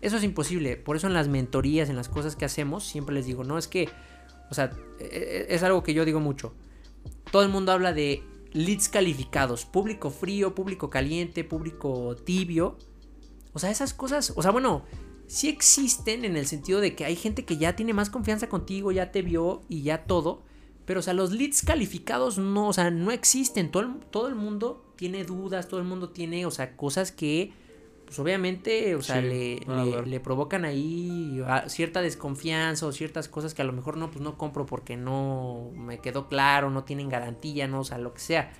eso 0.00 0.16
es 0.16 0.24
imposible. 0.24 0.78
Por 0.78 0.96
eso 0.96 1.06
en 1.06 1.12
las 1.12 1.28
mentorías, 1.28 1.90
en 1.90 1.96
las 1.96 2.08
cosas 2.08 2.34
que 2.34 2.46
hacemos, 2.46 2.86
siempre 2.86 3.14
les 3.14 3.26
digo, 3.26 3.44
no 3.44 3.58
es 3.58 3.68
que, 3.68 3.90
o 4.50 4.54
sea, 4.54 4.72
e, 4.98 5.04
e, 5.50 5.54
es 5.54 5.62
algo 5.62 5.82
que 5.82 5.92
yo 5.92 6.06
digo 6.06 6.18
mucho. 6.18 6.54
Todo 7.30 7.42
el 7.42 7.50
mundo 7.50 7.72
habla 7.72 7.92
de 7.92 8.22
leads 8.52 8.88
calificados, 8.88 9.66
público 9.66 10.10
frío, 10.10 10.54
público 10.54 10.88
caliente, 10.88 11.44
público 11.44 12.16
tibio. 12.16 12.78
O 13.52 13.58
sea, 13.58 13.70
esas 13.70 13.92
cosas, 13.92 14.32
o 14.34 14.40
sea, 14.40 14.50
bueno, 14.50 14.86
sí 15.26 15.50
existen 15.50 16.24
en 16.24 16.38
el 16.38 16.46
sentido 16.46 16.80
de 16.80 16.94
que 16.94 17.04
hay 17.04 17.16
gente 17.16 17.44
que 17.44 17.58
ya 17.58 17.76
tiene 17.76 17.92
más 17.92 18.08
confianza 18.08 18.48
contigo, 18.48 18.92
ya 18.92 19.12
te 19.12 19.20
vio 19.20 19.60
y 19.68 19.82
ya 19.82 20.04
todo 20.04 20.42
pero, 20.84 21.00
o 21.00 21.02
sea, 21.02 21.14
los 21.14 21.30
leads 21.32 21.62
calificados 21.62 22.38
no, 22.38 22.68
o 22.68 22.72
sea, 22.72 22.90
no 22.90 23.10
existen. 23.10 23.70
Todo 23.70 23.82
el, 23.84 23.94
todo 24.10 24.28
el 24.28 24.34
mundo 24.34 24.84
tiene 24.96 25.24
dudas, 25.24 25.68
todo 25.68 25.80
el 25.80 25.86
mundo 25.86 26.10
tiene, 26.10 26.46
o 26.46 26.50
sea, 26.50 26.76
cosas 26.76 27.12
que, 27.12 27.52
pues 28.04 28.18
obviamente, 28.18 28.94
o 28.96 29.02
sea, 29.02 29.20
le, 29.20 29.60
le, 30.04 30.20
provocan 30.20 30.64
ahí 30.64 31.40
cierta 31.66 32.02
desconfianza 32.02 32.86
o 32.86 32.92
ciertas 32.92 33.28
cosas 33.28 33.54
que 33.54 33.62
a 33.62 33.64
lo 33.64 33.72
mejor 33.72 33.96
no, 33.96 34.10
pues 34.10 34.20
no 34.20 34.36
compro 34.36 34.66
porque 34.66 34.96
no 34.96 35.70
me 35.74 35.98
quedó 35.98 36.28
claro, 36.28 36.70
no 36.70 36.84
tienen 36.84 37.08
garantía, 37.08 37.68
no, 37.68 37.80
o 37.80 37.84
sea, 37.84 37.98
lo 37.98 38.12
que 38.12 38.20
sea. 38.20 38.52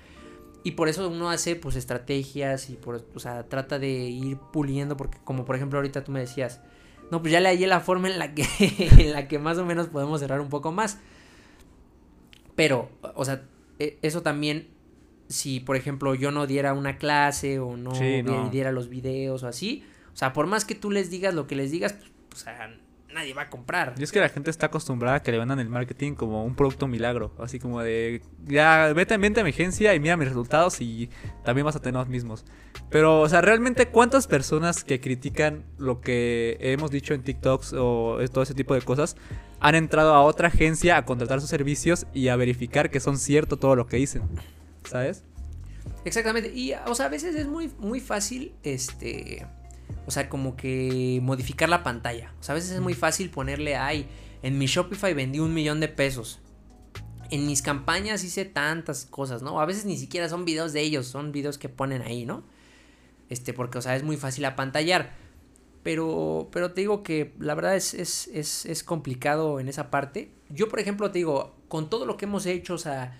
Y 0.63 0.71
por 0.71 0.89
eso 0.89 1.09
uno 1.09 1.29
hace, 1.29 1.55
pues, 1.55 1.75
estrategias 1.75 2.69
y, 2.69 2.75
por, 2.75 3.03
o 3.15 3.19
sea, 3.19 3.43
trata 3.49 3.79
de 3.79 3.89
ir 3.89 4.37
puliendo, 4.37 4.95
porque 4.95 5.17
como 5.23 5.43
por 5.43 5.55
ejemplo 5.55 5.79
ahorita 5.79 6.03
tú 6.03 6.11
me 6.11 6.19
decías, 6.19 6.61
no, 7.09 7.21
pues 7.21 7.33
ya 7.33 7.39
le 7.39 7.49
hallé 7.49 7.67
la 7.67 7.81
forma 7.81 8.09
en 8.09 8.19
la 8.19 8.33
que, 8.33 8.45
en 8.97 9.11
la 9.11 9.27
que 9.27 9.37
más 9.37 9.57
o 9.57 9.65
menos 9.65 9.87
podemos 9.87 10.19
cerrar 10.19 10.39
un 10.39 10.49
poco 10.49 10.71
más. 10.71 10.99
Pero, 12.61 12.89
o 13.15 13.25
sea, 13.25 13.41
e, 13.79 13.97
eso 14.03 14.21
también, 14.21 14.67
si 15.29 15.59
por 15.61 15.75
ejemplo 15.75 16.13
yo 16.13 16.29
no 16.29 16.45
diera 16.45 16.73
una 16.73 16.99
clase 16.99 17.57
o 17.57 17.75
no, 17.75 17.91
diera 18.51 18.71
los 18.71 18.87
videos 18.87 19.41
o 19.41 19.47
así, 19.47 19.83
o 20.13 20.15
sea, 20.15 20.31
por 20.31 20.45
más 20.45 20.63
que 20.63 20.75
tú 20.75 20.91
les 20.91 21.09
digas 21.09 21.33
lo 21.33 21.47
que 21.47 21.55
les 21.55 21.71
digas, 21.71 21.93
pues, 22.29 22.41
o 22.41 22.43
sea, 22.43 22.77
nadie 23.13 23.33
va 23.33 23.43
a 23.43 23.49
comprar. 23.49 23.95
Y 23.97 24.03
es 24.03 24.11
que 24.11 24.19
la 24.19 24.29
gente 24.29 24.49
está 24.49 24.67
acostumbrada 24.67 25.17
a 25.17 25.21
que 25.21 25.31
le 25.31 25.37
vendan 25.37 25.59
el 25.59 25.69
marketing 25.69 26.13
como 26.13 26.43
un 26.43 26.55
producto 26.55 26.87
milagro. 26.87 27.33
Así 27.39 27.59
como 27.59 27.81
de, 27.81 28.21
ya, 28.45 28.91
vete, 28.93 29.17
vente 29.17 29.41
a 29.41 29.43
mi 29.43 29.51
agencia 29.51 29.93
y 29.93 29.99
mira 29.99 30.17
mis 30.17 30.27
resultados 30.27 30.81
y 30.81 31.09
también 31.43 31.65
vas 31.65 31.75
a 31.75 31.81
tener 31.81 31.99
los 31.99 32.07
mismos. 32.07 32.45
Pero, 32.89 33.21
o 33.21 33.29
sea, 33.29 33.41
realmente, 33.41 33.87
¿cuántas 33.87 34.27
personas 34.27 34.83
que 34.83 34.99
critican 34.99 35.63
lo 35.77 36.01
que 36.01 36.57
hemos 36.59 36.91
dicho 36.91 37.13
en 37.13 37.23
TikToks 37.23 37.73
o 37.73 38.17
todo 38.31 38.43
ese 38.43 38.53
tipo 38.53 38.73
de 38.73 38.81
cosas 38.81 39.15
han 39.59 39.75
entrado 39.75 40.13
a 40.13 40.21
otra 40.21 40.47
agencia 40.47 40.97
a 40.97 41.05
contratar 41.05 41.39
sus 41.41 41.49
servicios 41.49 42.07
y 42.13 42.29
a 42.29 42.35
verificar 42.35 42.89
que 42.89 42.99
son 42.99 43.17
cierto 43.17 43.57
todo 43.57 43.75
lo 43.75 43.87
que 43.87 43.97
dicen? 43.97 44.23
¿Sabes? 44.83 45.23
Exactamente. 46.05 46.51
Y, 46.53 46.73
o 46.87 46.95
sea, 46.95 47.07
a 47.07 47.09
veces 47.09 47.35
es 47.35 47.47
muy, 47.47 47.71
muy 47.77 47.99
fácil, 47.99 48.53
este 48.63 49.45
o 50.05 50.11
sea, 50.11 50.29
como 50.29 50.55
que 50.55 51.19
modificar 51.21 51.69
la 51.69 51.83
pantalla. 51.83 52.33
O 52.39 52.43
sea, 52.43 52.53
a 52.53 52.55
veces 52.55 52.71
es 52.71 52.81
muy 52.81 52.93
fácil 52.93 53.29
ponerle, 53.29 53.75
ay, 53.75 54.07
en 54.43 54.57
mi 54.57 54.65
Shopify 54.65 55.13
vendí 55.13 55.39
un 55.39 55.53
millón 55.53 55.79
de 55.79 55.87
pesos. 55.87 56.39
En 57.29 57.47
mis 57.47 57.61
campañas 57.61 58.23
hice 58.23 58.45
tantas 58.45 59.05
cosas, 59.05 59.41
¿no? 59.41 59.61
A 59.61 59.65
veces 59.65 59.85
ni 59.85 59.97
siquiera 59.97 60.27
son 60.27 60.45
videos 60.45 60.73
de 60.73 60.81
ellos, 60.81 61.07
son 61.07 61.31
videos 61.31 61.57
que 61.57 61.69
ponen 61.69 62.01
ahí, 62.01 62.25
¿no? 62.25 62.43
Este, 63.29 63.53
porque, 63.53 63.77
o 63.77 63.81
sea, 63.81 63.95
es 63.95 64.03
muy 64.03 64.17
fácil 64.17 64.43
apantallar. 64.45 65.13
Pero, 65.83 66.49
pero 66.51 66.73
te 66.73 66.81
digo 66.81 67.01
que 67.01 67.33
la 67.39 67.55
verdad 67.55 67.75
es, 67.75 67.93
es, 67.93 68.27
es, 68.33 68.65
es 68.65 68.83
complicado 68.83 69.59
en 69.59 69.67
esa 69.67 69.89
parte. 69.89 70.31
Yo, 70.49 70.67
por 70.67 70.79
ejemplo, 70.79 71.09
te 71.11 71.19
digo, 71.19 71.55
con 71.67 71.89
todo 71.89 72.05
lo 72.05 72.17
que 72.17 72.25
hemos 72.25 72.45
hecho, 72.45 72.75
o 72.75 72.77
sea, 72.77 73.17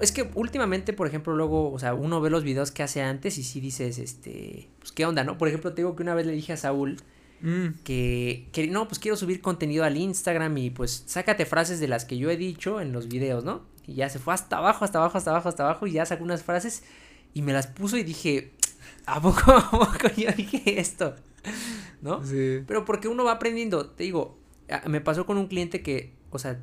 es 0.00 0.12
que 0.12 0.30
últimamente, 0.34 0.92
por 0.92 1.06
ejemplo, 1.06 1.34
luego, 1.34 1.72
o 1.72 1.78
sea, 1.78 1.94
uno 1.94 2.20
ve 2.20 2.30
los 2.30 2.42
videos 2.42 2.70
que 2.70 2.82
hace 2.82 3.02
antes 3.02 3.38
y 3.38 3.42
sí 3.42 3.60
dices, 3.60 3.98
este, 3.98 4.68
pues 4.78 4.92
qué 4.92 5.06
onda, 5.06 5.24
¿no? 5.24 5.38
Por 5.38 5.48
ejemplo, 5.48 5.72
te 5.72 5.82
digo 5.82 5.94
que 5.94 6.02
una 6.02 6.14
vez 6.14 6.26
le 6.26 6.32
dije 6.32 6.52
a 6.52 6.56
Saúl 6.56 6.96
mm. 7.40 7.82
que, 7.84 8.48
que, 8.52 8.66
no, 8.68 8.88
pues 8.88 8.98
quiero 8.98 9.16
subir 9.16 9.40
contenido 9.40 9.84
al 9.84 9.96
Instagram 9.96 10.56
y 10.58 10.70
pues 10.70 11.04
sácate 11.06 11.46
frases 11.46 11.80
de 11.80 11.88
las 11.88 12.04
que 12.04 12.18
yo 12.18 12.30
he 12.30 12.36
dicho 12.36 12.80
en 12.80 12.92
los 12.92 13.08
videos, 13.08 13.44
¿no? 13.44 13.62
Y 13.86 13.94
ya 13.94 14.08
se 14.08 14.18
fue 14.18 14.34
hasta 14.34 14.58
abajo, 14.58 14.84
hasta 14.84 14.98
abajo, 14.98 15.18
hasta 15.18 15.30
abajo, 15.30 15.48
hasta 15.48 15.64
abajo 15.64 15.86
y 15.86 15.92
ya 15.92 16.06
sacó 16.06 16.24
unas 16.24 16.42
frases 16.42 16.82
y 17.34 17.42
me 17.42 17.52
las 17.52 17.66
puso 17.66 17.96
y 17.96 18.02
dije, 18.02 18.52
¿a 19.06 19.20
poco, 19.20 19.52
a 19.52 19.70
poco 19.70 20.08
yo 20.16 20.30
dije 20.36 20.80
esto? 20.80 21.14
¿No? 22.00 22.24
Sí. 22.24 22.62
Pero 22.66 22.84
porque 22.84 23.08
uno 23.08 23.24
va 23.24 23.32
aprendiendo, 23.32 23.90
te 23.90 24.04
digo, 24.04 24.38
me 24.86 25.00
pasó 25.00 25.26
con 25.26 25.38
un 25.38 25.46
cliente 25.46 25.82
que, 25.82 26.14
o 26.30 26.38
sea, 26.38 26.60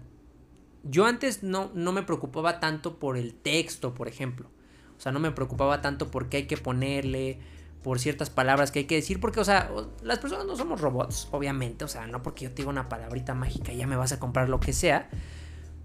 yo 0.84 1.06
antes 1.06 1.44
no, 1.44 1.72
no 1.74 1.92
me 1.92 2.04
preocupaba 2.04 2.60
tanto 2.60 3.00
por 3.00 3.18
el 3.18 3.34
texto, 3.34 3.94
por 3.94 4.08
ejemplo. 4.08 4.50
O 4.98 5.02
sea, 5.02 5.12
no 5.12 5.20
me 5.20 5.32
preocupaba 5.32 5.82
tanto 5.82 6.12
por 6.12 6.30
qué 6.30 6.38
hay 6.38 6.48
que 6.48 6.58
ponerle, 6.58 7.40
por 7.84 8.00
ciertas 8.00 8.30
palabras 8.30 8.72
que 8.72 8.80
hay 8.80 8.86
que 8.86 8.96
decir, 8.96 9.20
porque, 9.20 9.40
o 9.40 9.46
sea, 9.46 9.72
las 10.04 10.20
personas 10.20 10.46
no 10.46 10.56
somos 10.56 10.82
robots, 10.82 11.30
obviamente, 11.32 11.86
o 11.86 11.88
sea, 11.88 12.08
no 12.08 12.22
porque 12.22 12.46
yo 12.46 12.50
te 12.52 12.58
diga 12.58 12.70
una 12.70 12.90
palabrita 12.90 13.34
mágica 13.34 13.72
ya 13.72 13.88
me 13.88 13.96
vas 13.96 14.12
a 14.12 14.20
comprar 14.20 14.50
lo 14.50 14.60
que 14.60 14.74
sea, 14.74 15.10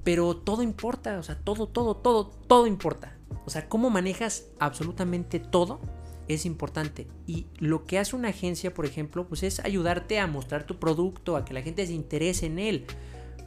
pero 0.03 0.37
todo 0.37 0.63
importa, 0.63 1.19
o 1.19 1.23
sea, 1.23 1.39
todo, 1.39 1.69
todo, 1.69 1.97
todo, 1.97 2.27
todo 2.27 2.67
importa. 2.67 3.17
O 3.47 3.51
sea, 3.51 3.69
cómo 3.69 3.91
manejas 3.91 4.47
absolutamente 4.59 5.39
todo 5.39 5.81
es 6.29 6.47
importante. 6.47 7.07
Y 7.27 7.47
lo 7.59 7.85
que 7.85 7.99
hace 7.99 8.17
una 8.17 8.29
agencia, 8.29 8.75
por 8.75 8.87
ejemplo, 8.87 9.27
pues 9.27 9.43
es 9.43 9.61
ayudarte 9.61 10.19
a 10.19 10.27
mostrar 10.27 10.65
tu 10.65 10.79
producto, 10.79 11.37
a 11.37 11.45
que 11.45 11.55
la 11.55 11.63
gente 11.63 11.87
se 11.87 11.93
interese 11.93 12.47
en 12.47 12.59
él. 12.59 12.87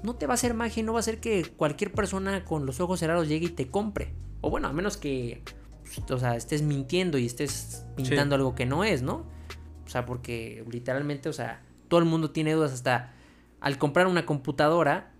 No 0.07 0.15
te 0.15 0.25
va 0.25 0.33
a 0.33 0.35
hacer 0.35 0.53
magia, 0.53 0.83
no 0.83 0.93
va 0.93 0.99
a 0.99 1.01
hacer 1.01 1.19
que 1.19 1.43
cualquier 1.57 1.91
persona 1.91 2.45
con 2.45 2.65
los 2.65 2.79
ojos 2.79 3.01
cerrados 3.01 3.27
llegue 3.27 3.47
y 3.47 3.49
te 3.49 3.67
compre. 3.67 4.13
O 4.39 4.49
bueno, 4.49 4.69
a 4.69 4.71
menos 4.71 4.95
que 4.95 5.43
pues, 5.83 6.09
o 6.09 6.17
sea, 6.17 6.37
estés 6.37 6.61
mintiendo 6.61 7.17
y 7.17 7.25
estés 7.25 7.85
pintando 7.97 8.35
algo 8.35 8.55
que 8.55 8.65
no 8.65 8.85
es, 8.85 9.01
¿no? 9.01 9.25
O 9.85 9.89
sea, 9.89 10.05
porque 10.05 10.63
literalmente, 10.71 11.27
o 11.27 11.33
sea, 11.33 11.61
todo 11.89 11.99
el 11.99 12.05
mundo 12.05 12.31
tiene 12.31 12.53
dudas 12.53 12.71
hasta 12.71 13.15
al 13.59 13.77
comprar 13.77 14.07
una 14.07 14.25
computadora 14.25 15.11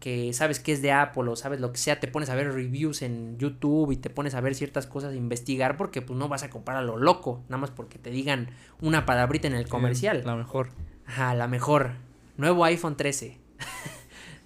que 0.00 0.32
sabes 0.32 0.58
que 0.58 0.72
es 0.72 0.82
de 0.82 0.90
Apple 0.90 1.30
o 1.30 1.36
sabes 1.36 1.60
lo 1.60 1.70
que 1.70 1.78
sea, 1.78 2.00
te 2.00 2.08
pones 2.08 2.28
a 2.28 2.34
ver 2.34 2.52
reviews 2.52 3.02
en 3.02 3.38
YouTube 3.38 3.92
y 3.92 3.96
te 3.96 4.10
pones 4.10 4.34
a 4.34 4.40
ver 4.40 4.56
ciertas 4.56 4.88
cosas, 4.88 5.14
investigar 5.14 5.76
porque 5.76 6.02
pues 6.02 6.18
no 6.18 6.26
vas 6.26 6.42
a 6.42 6.50
comprar 6.50 6.78
a 6.78 6.82
lo 6.82 6.96
loco, 6.96 7.44
nada 7.44 7.58
más 7.58 7.70
porque 7.70 8.00
te 8.00 8.10
digan 8.10 8.48
una 8.80 9.06
palabrita 9.06 9.46
en 9.46 9.54
el 9.54 9.68
comercial. 9.68 10.22
la 10.26 10.34
mejor. 10.34 10.70
Ajá, 11.06 11.32
la 11.36 11.46
mejor. 11.46 11.92
Nuevo 12.36 12.64
iPhone 12.64 12.96
13. 12.96 13.38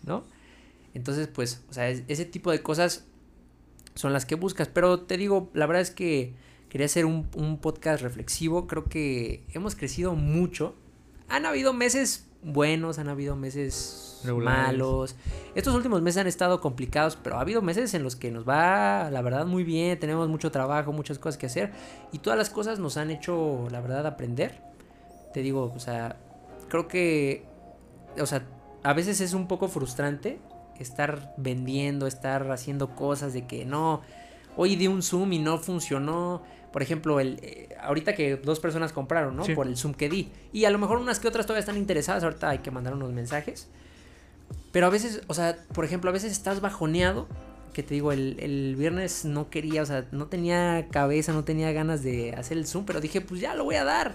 ¿No? 0.07 0.25
Entonces, 0.95 1.29
pues, 1.29 1.63
o 1.69 1.75
sea, 1.75 1.91
ese 1.91 2.25
tipo 2.25 2.51
de 2.51 2.63
cosas 2.63 3.05
son 3.95 4.13
las 4.13 4.25
que 4.25 4.35
buscas. 4.35 4.69
Pero 4.69 5.01
te 5.01 5.17
digo, 5.17 5.51
la 5.53 5.67
verdad 5.67 5.83
es 5.83 5.91
que 5.91 6.35
quería 6.69 6.87
hacer 6.87 7.05
un, 7.05 7.59
podcast 7.61 8.03
reflexivo. 8.03 8.67
Creo 8.67 8.85
que 8.85 9.45
hemos 9.53 9.75
crecido 9.75 10.15
mucho. 10.15 10.75
Han 11.29 11.45
habido 11.45 11.73
meses 11.73 12.29
buenos, 12.43 12.99
han 12.99 13.09
habido 13.09 13.35
meses 13.35 14.23
malos. 14.25 15.17
Estos 15.55 15.75
últimos 15.75 16.01
meses 16.03 16.21
han 16.21 16.27
estado 16.29 16.61
complicados, 16.61 17.17
pero 17.17 17.37
ha 17.37 17.41
habido 17.41 17.63
meses 17.63 17.93
en 17.95 18.03
los 18.03 18.15
que 18.15 18.31
nos 18.31 18.49
va, 18.49 19.11
la 19.11 19.23
verdad, 19.23 19.47
muy 19.47 19.65
bien. 19.65 19.99
Tenemos 19.99 20.29
mucho 20.29 20.51
trabajo, 20.51 20.93
muchas 20.93 21.19
cosas 21.19 21.37
que 21.37 21.47
hacer. 21.47 21.73
Y 22.13 22.19
todas 22.19 22.39
las 22.39 22.51
cosas 22.51 22.79
nos 22.79 22.97
han 22.97 23.11
hecho, 23.11 23.67
la 23.71 23.81
verdad, 23.81 24.07
aprender. 24.07 24.63
Te 25.35 25.43
digo, 25.43 25.73
o 25.75 25.81
sea, 25.81 26.17
creo 26.69 26.89
que, 26.89 27.45
o 28.19 28.27
sea, 28.27 28.47
a 28.87 28.93
veces 28.93 29.21
es 29.21 29.35
un 29.35 29.49
poco 29.49 29.67
frustrante 29.67 30.39
estar 30.79 31.35
vendiendo, 31.37 32.07
estar 32.07 32.53
haciendo 32.53 32.95
cosas 32.95 33.33
de 33.33 33.45
que 33.45 33.65
no, 33.65 34.01
hoy 34.57 34.77
di 34.77 34.87
un 34.87 35.03
Zoom 35.03 35.33
y 35.33 35.41
no 35.41 35.59
funcionó. 35.59 36.45
Por 36.73 36.83
ejemplo, 36.83 37.19
el, 37.19 37.41
eh, 37.43 37.69
ahorita 37.81 38.15
que 38.15 38.37
dos 38.37 38.61
personas 38.61 38.93
compraron, 38.93 39.35
¿no? 39.35 39.43
Por 39.57 39.67
el 39.67 39.77
Zoom 39.77 39.93
que 39.93 40.09
di. 40.09 40.31
Y 40.53 40.67
a 40.67 40.71
lo 40.71 40.79
mejor 40.79 40.99
unas 40.99 41.19
que 41.19 41.27
otras 41.27 41.47
todavía 41.47 41.61
están 41.61 41.77
interesadas, 41.77 42.23
ahorita 42.23 42.49
hay 42.49 42.59
que 42.59 42.71
mandar 42.71 42.95
unos 42.95 43.13
mensajes. 43.13 43.67
Pero 44.71 44.87
a 44.87 44.91
veces, 44.91 45.23
o 45.27 45.35
sea, 45.35 45.59
por 45.73 45.85
ejemplo, 45.85 46.11
a 46.11 46.13
veces 46.13 46.31
estás 46.31 46.61
bajoneado. 46.61 47.27
Que 47.73 47.83
te 47.83 47.93
digo, 47.93 48.13
el, 48.13 48.37
el 48.39 48.77
viernes 48.77 49.25
no 49.25 49.51
quería, 49.51 49.83
o 49.83 49.87
sea, 49.87 50.07
no 50.13 50.27
tenía 50.27 50.87
cabeza, 50.93 51.33
no 51.33 51.43
tenía 51.43 51.73
ganas 51.73 52.05
de 52.05 52.35
hacer 52.35 52.57
el 52.57 52.69
Zoom, 52.69 52.85
pero 52.85 53.01
dije, 53.01 53.21
pues 53.21 53.41
ya 53.41 53.55
lo 53.55 53.65
voy 53.65 53.75
a 53.75 53.85
dar. 53.85 54.15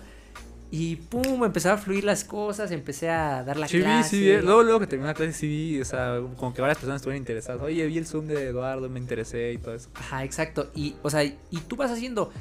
Y 0.71 0.95
pum, 0.95 1.43
empezaron 1.43 1.77
a 1.77 1.81
fluir 1.81 2.05
las 2.05 2.23
cosas, 2.23 2.71
empecé 2.71 3.09
a 3.09 3.43
dar 3.43 3.57
la 3.57 3.67
sí, 3.67 3.79
clase. 3.79 4.09
Sí, 4.09 4.17
sí, 4.17 4.41
luego, 4.41 4.63
luego 4.63 4.79
que 4.79 4.87
terminé 4.87 5.09
la 5.09 5.13
clase 5.13 5.33
sí 5.33 5.47
vi, 5.47 5.81
o 5.81 5.85
sea, 5.85 6.21
como 6.37 6.53
que 6.53 6.61
varias 6.61 6.77
personas 6.77 7.01
estuvieron 7.01 7.21
interesadas. 7.21 7.61
Oye, 7.61 7.85
vi 7.85 7.97
el 7.97 8.07
Zoom 8.07 8.27
de 8.27 8.47
Eduardo, 8.47 8.87
me 8.87 8.99
interesé 8.99 9.51
y 9.51 9.57
todo 9.57 9.75
eso. 9.75 9.89
Ajá, 9.95 10.23
exacto. 10.23 10.71
Y, 10.73 10.95
o 11.03 11.09
sea, 11.09 11.23
y 11.25 11.35
tú 11.67 11.75
vas 11.75 11.91
haciendo 11.91 12.31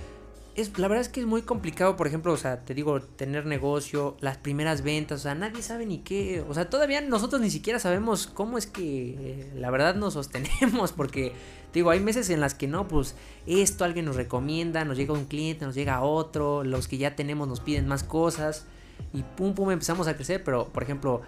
es, 0.54 0.78
la 0.78 0.88
verdad 0.88 1.02
es 1.02 1.08
que 1.08 1.20
es 1.20 1.26
muy 1.26 1.42
complicado, 1.42 1.96
por 1.96 2.06
ejemplo, 2.06 2.32
o 2.32 2.36
sea, 2.36 2.64
te 2.64 2.74
digo, 2.74 3.00
tener 3.00 3.46
negocio, 3.46 4.16
las 4.20 4.36
primeras 4.38 4.82
ventas, 4.82 5.20
o 5.20 5.22
sea, 5.22 5.34
nadie 5.34 5.62
sabe 5.62 5.86
ni 5.86 5.98
qué, 5.98 6.44
o 6.48 6.54
sea, 6.54 6.68
todavía 6.68 7.00
nosotros 7.00 7.40
ni 7.40 7.50
siquiera 7.50 7.78
sabemos 7.78 8.26
cómo 8.26 8.58
es 8.58 8.66
que 8.66 9.16
eh, 9.18 9.52
la 9.56 9.70
verdad 9.70 9.94
nos 9.94 10.14
sostenemos, 10.14 10.92
porque, 10.96 11.32
digo, 11.72 11.90
hay 11.90 12.00
meses 12.00 12.30
en 12.30 12.40
las 12.40 12.54
que 12.54 12.66
no, 12.66 12.88
pues 12.88 13.14
esto 13.46 13.84
alguien 13.84 14.04
nos 14.04 14.16
recomienda, 14.16 14.84
nos 14.84 14.96
llega 14.96 15.12
un 15.12 15.24
cliente, 15.24 15.64
nos 15.64 15.74
llega 15.74 16.02
otro, 16.02 16.64
los 16.64 16.88
que 16.88 16.98
ya 16.98 17.16
tenemos 17.16 17.48
nos 17.48 17.60
piden 17.60 17.86
más 17.86 18.02
cosas, 18.02 18.66
y 19.12 19.22
pum, 19.22 19.54
pum, 19.54 19.70
empezamos 19.70 20.08
a 20.08 20.14
crecer, 20.14 20.44
pero, 20.44 20.68
por 20.68 20.82
ejemplo, 20.82 21.22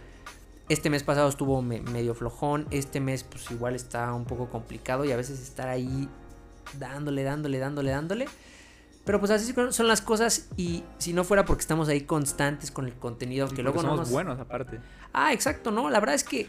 este 0.69 0.91
mes 0.91 1.03
pasado 1.03 1.29
estuvo 1.29 1.61
medio 1.63 2.15
flojón, 2.15 2.67
este 2.71 3.01
mes 3.01 3.25
pues 3.25 3.51
igual 3.51 3.75
está 3.75 4.13
un 4.15 4.25
poco 4.25 4.49
complicado 4.49 5.05
y 5.05 5.13
a 5.13 5.17
veces 5.17 5.41
estar 5.41 5.69
ahí 5.69 6.09
dándole, 6.79 7.25
dándole, 7.25 7.59
dándole, 7.59 7.91
dándole 7.91 8.27
pero 9.05 9.19
pues 9.19 9.33
así 9.33 9.53
son 9.71 9.89
las 9.89 10.01
cosas 10.01 10.49
y 10.57 10.85
si 10.99 11.13
no 11.13 11.25
fuera 11.25 11.45
porque 11.45 11.61
estamos 11.61 11.89
ahí 11.89 12.03
constantes 12.03 12.71
con 12.71 12.87
el 12.87 12.95
contenido, 12.95 13.49
que 13.49 13.63
luego 13.63 13.81
somos 13.81 13.97
no 13.97 14.03
nos... 14.03 14.11
buenos 14.11 14.39
aparte. 14.39 14.79
Ah, 15.13 15.33
exacto, 15.33 15.71
no, 15.71 15.91
la 15.91 15.99
verdad 15.99 16.15
es 16.15 16.25
que 16.25 16.49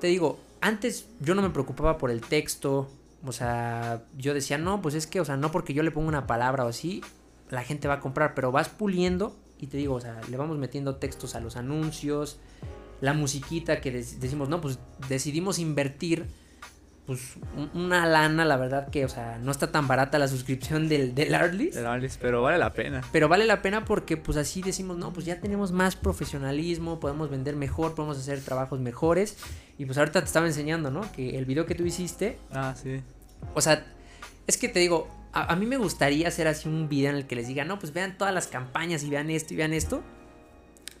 te 0.00 0.08
digo, 0.08 0.40
antes 0.60 1.08
yo 1.20 1.36
no 1.36 1.42
me 1.42 1.50
preocupaba 1.50 1.96
por 1.96 2.10
el 2.10 2.20
texto, 2.20 2.90
o 3.26 3.32
sea, 3.32 4.04
yo 4.16 4.34
decía, 4.34 4.58
no, 4.58 4.80
pues 4.80 4.94
es 4.94 5.06
que, 5.06 5.20
o 5.20 5.24
sea, 5.24 5.36
no 5.36 5.50
porque 5.50 5.74
yo 5.74 5.82
le 5.82 5.90
pongo 5.90 6.08
una 6.08 6.26
palabra 6.26 6.64
o 6.64 6.68
así, 6.68 7.02
la 7.50 7.62
gente 7.62 7.88
va 7.88 7.94
a 7.94 8.00
comprar, 8.00 8.34
pero 8.34 8.52
vas 8.52 8.68
puliendo 8.68 9.36
y 9.58 9.66
te 9.66 9.76
digo, 9.76 9.94
o 9.94 10.00
sea, 10.00 10.20
le 10.30 10.36
vamos 10.36 10.58
metiendo 10.58 10.96
textos 10.96 11.34
a 11.34 11.40
los 11.40 11.56
anuncios, 11.56 12.38
la 13.00 13.14
musiquita 13.14 13.80
que 13.80 13.90
decimos, 13.90 14.48
no, 14.48 14.60
pues 14.60 14.78
decidimos 15.08 15.58
invertir 15.58 16.26
pues 17.08 17.36
una 17.72 18.04
lana, 18.04 18.44
la 18.44 18.58
verdad 18.58 18.90
que, 18.90 19.06
o 19.06 19.08
sea, 19.08 19.38
no 19.42 19.50
está 19.50 19.72
tan 19.72 19.88
barata 19.88 20.18
la 20.18 20.28
suscripción 20.28 20.90
del, 20.90 21.14
del 21.14 21.34
Artlist. 21.34 21.74
pero 22.20 22.42
vale 22.42 22.58
la 22.58 22.74
pena. 22.74 23.00
Pero 23.12 23.30
vale 23.30 23.46
la 23.46 23.62
pena 23.62 23.86
porque 23.86 24.18
pues 24.18 24.36
así 24.36 24.60
decimos, 24.60 24.98
no, 24.98 25.10
pues 25.14 25.24
ya 25.24 25.40
tenemos 25.40 25.72
más 25.72 25.96
profesionalismo, 25.96 27.00
podemos 27.00 27.30
vender 27.30 27.56
mejor, 27.56 27.94
podemos 27.94 28.18
hacer 28.18 28.40
trabajos 28.42 28.78
mejores. 28.80 29.38
Y 29.78 29.86
pues 29.86 29.96
ahorita 29.96 30.20
te 30.20 30.26
estaba 30.26 30.46
enseñando, 30.48 30.90
¿no? 30.90 31.10
Que 31.12 31.38
el 31.38 31.46
video 31.46 31.64
que 31.64 31.74
tú 31.74 31.86
hiciste. 31.86 32.36
Ah, 32.52 32.74
sí. 32.76 33.00
O 33.54 33.62
sea, 33.62 33.86
es 34.46 34.58
que 34.58 34.68
te 34.68 34.78
digo, 34.78 35.08
a, 35.32 35.50
a 35.50 35.56
mí 35.56 35.64
me 35.64 35.78
gustaría 35.78 36.28
hacer 36.28 36.46
así 36.46 36.68
un 36.68 36.90
video 36.90 37.08
en 37.08 37.16
el 37.16 37.26
que 37.26 37.36
les 37.36 37.48
diga, 37.48 37.64
no, 37.64 37.78
pues 37.78 37.94
vean 37.94 38.18
todas 38.18 38.34
las 38.34 38.48
campañas 38.48 39.02
y 39.02 39.08
vean 39.08 39.30
esto 39.30 39.54
y 39.54 39.56
vean 39.56 39.72
esto. 39.72 40.02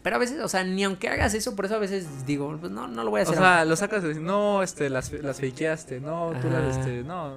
Pero 0.02 0.16
a 0.16 0.18
veces, 0.18 0.40
o 0.40 0.48
sea, 0.48 0.64
ni 0.64 0.84
aunque 0.84 1.08
hagas 1.08 1.34
eso, 1.34 1.56
por 1.56 1.66
eso 1.66 1.74
a 1.74 1.78
veces 1.78 2.24
digo, 2.26 2.56
pues 2.58 2.70
no, 2.70 2.86
no 2.86 3.04
lo 3.04 3.10
voy 3.10 3.20
a 3.20 3.22
hacer. 3.24 3.36
O 3.36 3.40
sea, 3.40 3.64
lo 3.64 3.76
sacas 3.76 4.04
y 4.04 4.20
no, 4.20 4.62
este, 4.62 4.88
las, 4.90 5.12
las 5.12 5.40
fakeaste, 5.40 6.00
no, 6.00 6.32
tú 6.40 6.48
las, 6.48 6.76
este, 6.76 7.02
no. 7.02 7.36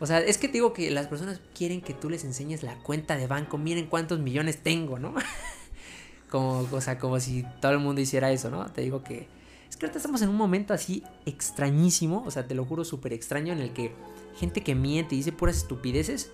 O 0.00 0.06
sea, 0.06 0.20
es 0.20 0.38
que 0.38 0.48
te 0.48 0.54
digo 0.54 0.72
que 0.72 0.90
las 0.90 1.06
personas 1.06 1.40
quieren 1.56 1.80
que 1.80 1.94
tú 1.94 2.10
les 2.10 2.24
enseñes 2.24 2.62
la 2.62 2.76
cuenta 2.78 3.16
de 3.16 3.26
banco, 3.26 3.58
miren 3.58 3.86
cuántos 3.86 4.18
millones 4.18 4.62
tengo, 4.62 4.98
¿no? 4.98 5.14
como, 6.30 6.68
o 6.70 6.80
sea, 6.80 6.98
como 6.98 7.18
si 7.20 7.44
todo 7.60 7.72
el 7.72 7.78
mundo 7.78 8.00
hiciera 8.00 8.30
eso, 8.30 8.50
¿no? 8.50 8.66
Te 8.70 8.82
digo 8.82 9.02
que 9.02 9.28
es 9.68 9.76
que 9.76 9.86
ahorita 9.86 9.98
estamos 9.98 10.22
en 10.22 10.28
un 10.30 10.36
momento 10.36 10.74
así 10.74 11.04
extrañísimo, 11.26 12.24
o 12.26 12.30
sea, 12.30 12.46
te 12.46 12.54
lo 12.54 12.64
juro, 12.64 12.84
súper 12.84 13.12
extraño, 13.12 13.52
en 13.52 13.60
el 13.60 13.72
que 13.72 13.92
gente 14.36 14.62
que 14.62 14.74
miente 14.74 15.14
y 15.14 15.18
dice 15.18 15.32
puras 15.32 15.56
estupideces 15.56 16.30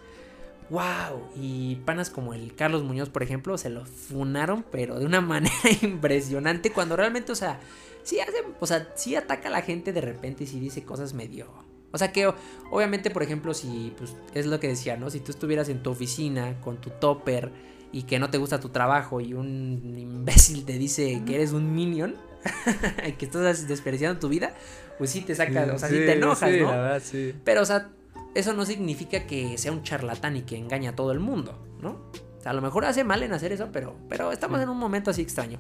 wow. 0.71 1.29
Y 1.37 1.77
panas 1.85 2.11
como 2.11 2.35
el 2.35 2.55
Carlos 2.55 2.83
Muñoz, 2.83 3.11
por 3.11 3.23
ejemplo, 3.23 3.57
se 3.59 3.71
lo 3.71 3.85
funaron, 3.85 4.65
pero 4.71 4.99
de 4.99 5.07
una 5.07 5.21
manera 5.23 5.55
impresionante. 5.83 6.71
Cuando 6.71 6.97
realmente, 6.97 7.33
o 7.33 7.37
sea, 7.37 7.61
sí 8.03 8.21
hace, 8.21 8.45
o 8.61 8.67
sea, 8.67 8.93
sí 8.95 9.17
ataca 9.17 9.49
a 9.49 9.53
la 9.53 9.63
gente 9.63 9.93
de 9.93 10.01
repente 10.01 10.45
y 10.45 10.47
sí 10.47 10.61
dice 10.61 10.85
cosas 10.85 11.15
medio. 11.15 11.49
O 11.93 11.99
sea 11.99 12.11
que 12.11 12.27
obviamente, 12.73 13.11
por 13.11 13.23
ejemplo, 13.23 13.55
si 13.55 13.95
pues 13.97 14.17
es 14.35 14.47
lo 14.47 14.59
que 14.59 14.67
decía, 14.67 14.97
¿no? 14.97 15.11
Si 15.11 15.21
tú 15.21 15.31
estuvieras 15.31 15.69
en 15.69 15.81
tu 15.81 15.91
oficina 15.91 16.61
con 16.61 16.79
tu 16.79 16.91
topper 16.91 17.53
y 17.93 18.03
que 18.03 18.19
no 18.19 18.31
te 18.31 18.39
gusta 18.39 18.59
tu 18.59 18.71
trabajo 18.71 19.21
y 19.21 19.33
un 19.33 19.95
imbécil 19.97 20.65
te 20.65 20.77
dice 20.77 21.23
que 21.25 21.37
eres 21.37 21.53
un 21.53 21.73
minion 21.73 22.17
y 23.07 23.13
que 23.19 23.27
estás 23.27 23.69
desperdiciando 23.69 24.19
tu 24.19 24.29
vida, 24.29 24.55
pues 24.99 25.11
sí 25.11 25.21
te 25.21 25.37
saca, 25.37 25.73
o 25.73 25.79
sea, 25.79 25.89
sí, 25.89 25.95
te 25.95 26.15
enojas, 26.15 26.51
¿no? 26.51 26.71
La 26.71 26.77
verdad, 26.77 27.03
sí. 27.05 27.33
Pero, 27.45 27.63
o 27.63 27.65
sea, 27.65 27.91
eso 28.35 28.53
no 28.53 28.67
significa 28.67 29.27
que 29.27 29.57
sea 29.59 29.73
un 29.73 29.83
charlatán 29.83 30.37
y 30.37 30.43
que 30.43 30.57
engaña 30.57 30.91
a 30.91 30.97
todo 30.97 31.13
el 31.13 31.21
mundo, 31.21 31.59
¿no? 31.81 31.91
O 32.39 32.43
sea, 32.43 32.51
a 32.51 32.55
lo 32.55 32.63
mejor 32.63 32.85
hace 32.85 33.05
mal 33.05 33.23
en 33.23 33.33
hacer 33.33 33.53
eso, 33.53 33.69
pero, 33.73 33.97
pero 34.09 34.33
estamos 34.33 34.61
en 34.61 34.69
un 34.69 34.79
momento 34.79 35.11
así 35.11 35.23
extraño. 35.23 35.59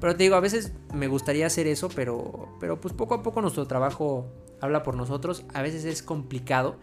Pero 0.00 0.16
te 0.16 0.24
digo, 0.24 0.36
a 0.36 0.40
veces 0.40 0.72
me 0.92 1.08
gustaría 1.08 1.46
hacer 1.46 1.66
eso, 1.66 1.88
pero, 1.88 2.56
pero 2.60 2.80
pues 2.80 2.94
poco 2.94 3.14
a 3.14 3.22
poco 3.22 3.40
nuestro 3.40 3.66
trabajo 3.66 4.26
habla 4.60 4.82
por 4.82 4.96
nosotros. 4.96 5.44
A 5.54 5.62
veces 5.62 5.84
es 5.84 6.02
complicado. 6.02 6.76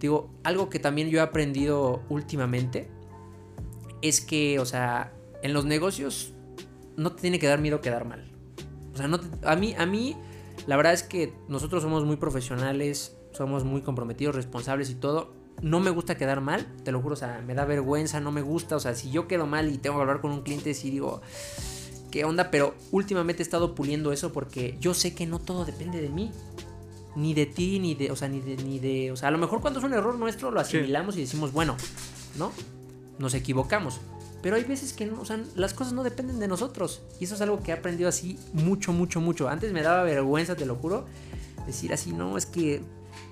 Digo, 0.00 0.30
algo 0.44 0.70
que 0.70 0.78
también 0.78 1.08
yo 1.10 1.18
he 1.18 1.22
aprendido 1.22 2.02
últimamente 2.08 2.88
es 4.00 4.20
que, 4.20 4.58
o 4.58 4.64
sea, 4.64 5.12
en 5.42 5.52
los 5.52 5.64
negocios 5.64 6.32
no 6.96 7.12
te 7.12 7.22
tiene 7.22 7.38
que 7.38 7.46
dar 7.46 7.60
miedo 7.60 7.80
quedar 7.80 8.04
mal. 8.04 8.30
O 8.94 8.96
sea, 8.96 9.08
no 9.08 9.20
a 9.44 9.56
mí, 9.56 9.74
a 9.78 9.86
mí, 9.86 10.16
la 10.66 10.76
verdad 10.76 10.92
es 10.92 11.02
que 11.02 11.34
nosotros 11.48 11.82
somos 11.82 12.04
muy 12.04 12.16
profesionales 12.16 13.17
somos 13.38 13.64
muy 13.64 13.80
comprometidos, 13.82 14.34
responsables 14.34 14.90
y 14.90 14.96
todo. 14.96 15.32
No 15.62 15.80
me 15.80 15.90
gusta 15.90 16.16
quedar 16.16 16.40
mal, 16.40 16.66
te 16.84 16.92
lo 16.92 17.00
juro, 17.00 17.14
o 17.14 17.16
sea, 17.16 17.42
me 17.46 17.54
da 17.54 17.64
vergüenza, 17.64 18.20
no 18.20 18.32
me 18.32 18.42
gusta, 18.42 18.76
o 18.76 18.80
sea, 18.80 18.94
si 18.94 19.10
yo 19.10 19.26
quedo 19.26 19.46
mal 19.46 19.72
y 19.72 19.78
tengo 19.78 19.96
que 19.96 20.02
hablar 20.02 20.20
con 20.20 20.30
un 20.30 20.42
cliente, 20.42 20.74
si 20.74 20.90
digo, 20.90 21.20
qué 22.10 22.24
onda, 22.24 22.50
pero 22.50 22.74
últimamente 22.90 23.42
he 23.42 23.44
estado 23.44 23.74
puliendo 23.74 24.12
eso 24.12 24.32
porque 24.32 24.76
yo 24.80 24.92
sé 24.92 25.14
que 25.14 25.26
no 25.26 25.38
todo 25.38 25.64
depende 25.64 26.00
de 26.00 26.08
mí. 26.08 26.32
Ni 27.16 27.34
de 27.34 27.46
ti, 27.46 27.80
ni 27.80 27.94
de, 27.94 28.12
o 28.12 28.16
sea, 28.16 28.28
ni 28.28 28.40
de, 28.40 28.56
ni 28.62 28.78
de, 28.78 29.10
o 29.10 29.16
sea, 29.16 29.28
a 29.28 29.32
lo 29.32 29.38
mejor 29.38 29.60
cuando 29.60 29.80
es 29.80 29.84
un 29.84 29.92
error 29.92 30.16
nuestro 30.16 30.50
lo 30.50 30.60
asimilamos 30.60 31.16
y 31.16 31.20
decimos, 31.20 31.52
bueno, 31.52 31.76
¿no? 32.36 32.52
Nos 33.18 33.34
equivocamos. 33.34 34.00
Pero 34.42 34.54
hay 34.54 34.62
veces 34.62 34.92
que 34.92 35.06
no, 35.06 35.20
o 35.20 35.24
sea, 35.24 35.40
las 35.56 35.74
cosas 35.74 35.92
no 35.94 36.04
dependen 36.04 36.38
de 36.38 36.46
nosotros. 36.46 37.02
Y 37.18 37.24
eso 37.24 37.34
es 37.34 37.40
algo 37.40 37.60
que 37.60 37.72
he 37.72 37.74
aprendido 37.74 38.08
así 38.08 38.38
mucho, 38.52 38.92
mucho, 38.92 39.20
mucho. 39.20 39.48
Antes 39.48 39.72
me 39.72 39.82
daba 39.82 40.04
vergüenza, 40.04 40.54
te 40.54 40.64
lo 40.64 40.76
juro, 40.76 41.06
decir 41.66 41.92
así, 41.92 42.12
no, 42.12 42.38
es 42.38 42.46
que 42.46 42.82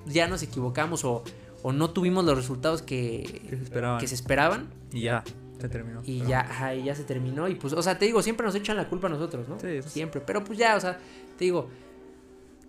ya 0.06 0.28
nos 0.28 0.42
equivocamos 0.42 1.04
o, 1.04 1.22
o 1.62 1.72
no 1.72 1.90
tuvimos 1.90 2.24
los 2.24 2.36
resultados 2.36 2.82
que, 2.82 3.42
Que 3.48 3.56
se 3.56 3.62
esperaban. 3.64 4.00
que 4.00 4.06
se 4.08 4.14
esperaban. 4.14 4.68
Y 4.92 5.00
ya, 5.02 5.24
se 5.60 5.68
terminó. 5.68 6.02
Y 6.04 6.18
Pero- 6.18 6.30
ya, 6.30 6.40
ajá, 6.40 6.74
y 6.74 6.84
ya 6.84 6.94
se 6.94 7.04
terminó. 7.04 7.48
Y 7.48 7.54
pues, 7.56 7.72
o 7.72 7.82
sea, 7.82 7.98
te 7.98 8.04
digo, 8.04 8.22
siempre 8.22 8.46
nos 8.46 8.54
echan 8.54 8.76
la 8.76 8.88
culpa 8.88 9.06
a 9.06 9.10
nosotros, 9.10 9.48
¿no? 9.48 9.58
Sí. 9.60 9.82
Siempre. 9.82 10.20
Pero 10.20 10.44
pues 10.44 10.58
ya, 10.58 10.76
o 10.76 10.80
sea, 10.80 10.98
te 11.38 11.44
digo, 11.44 11.68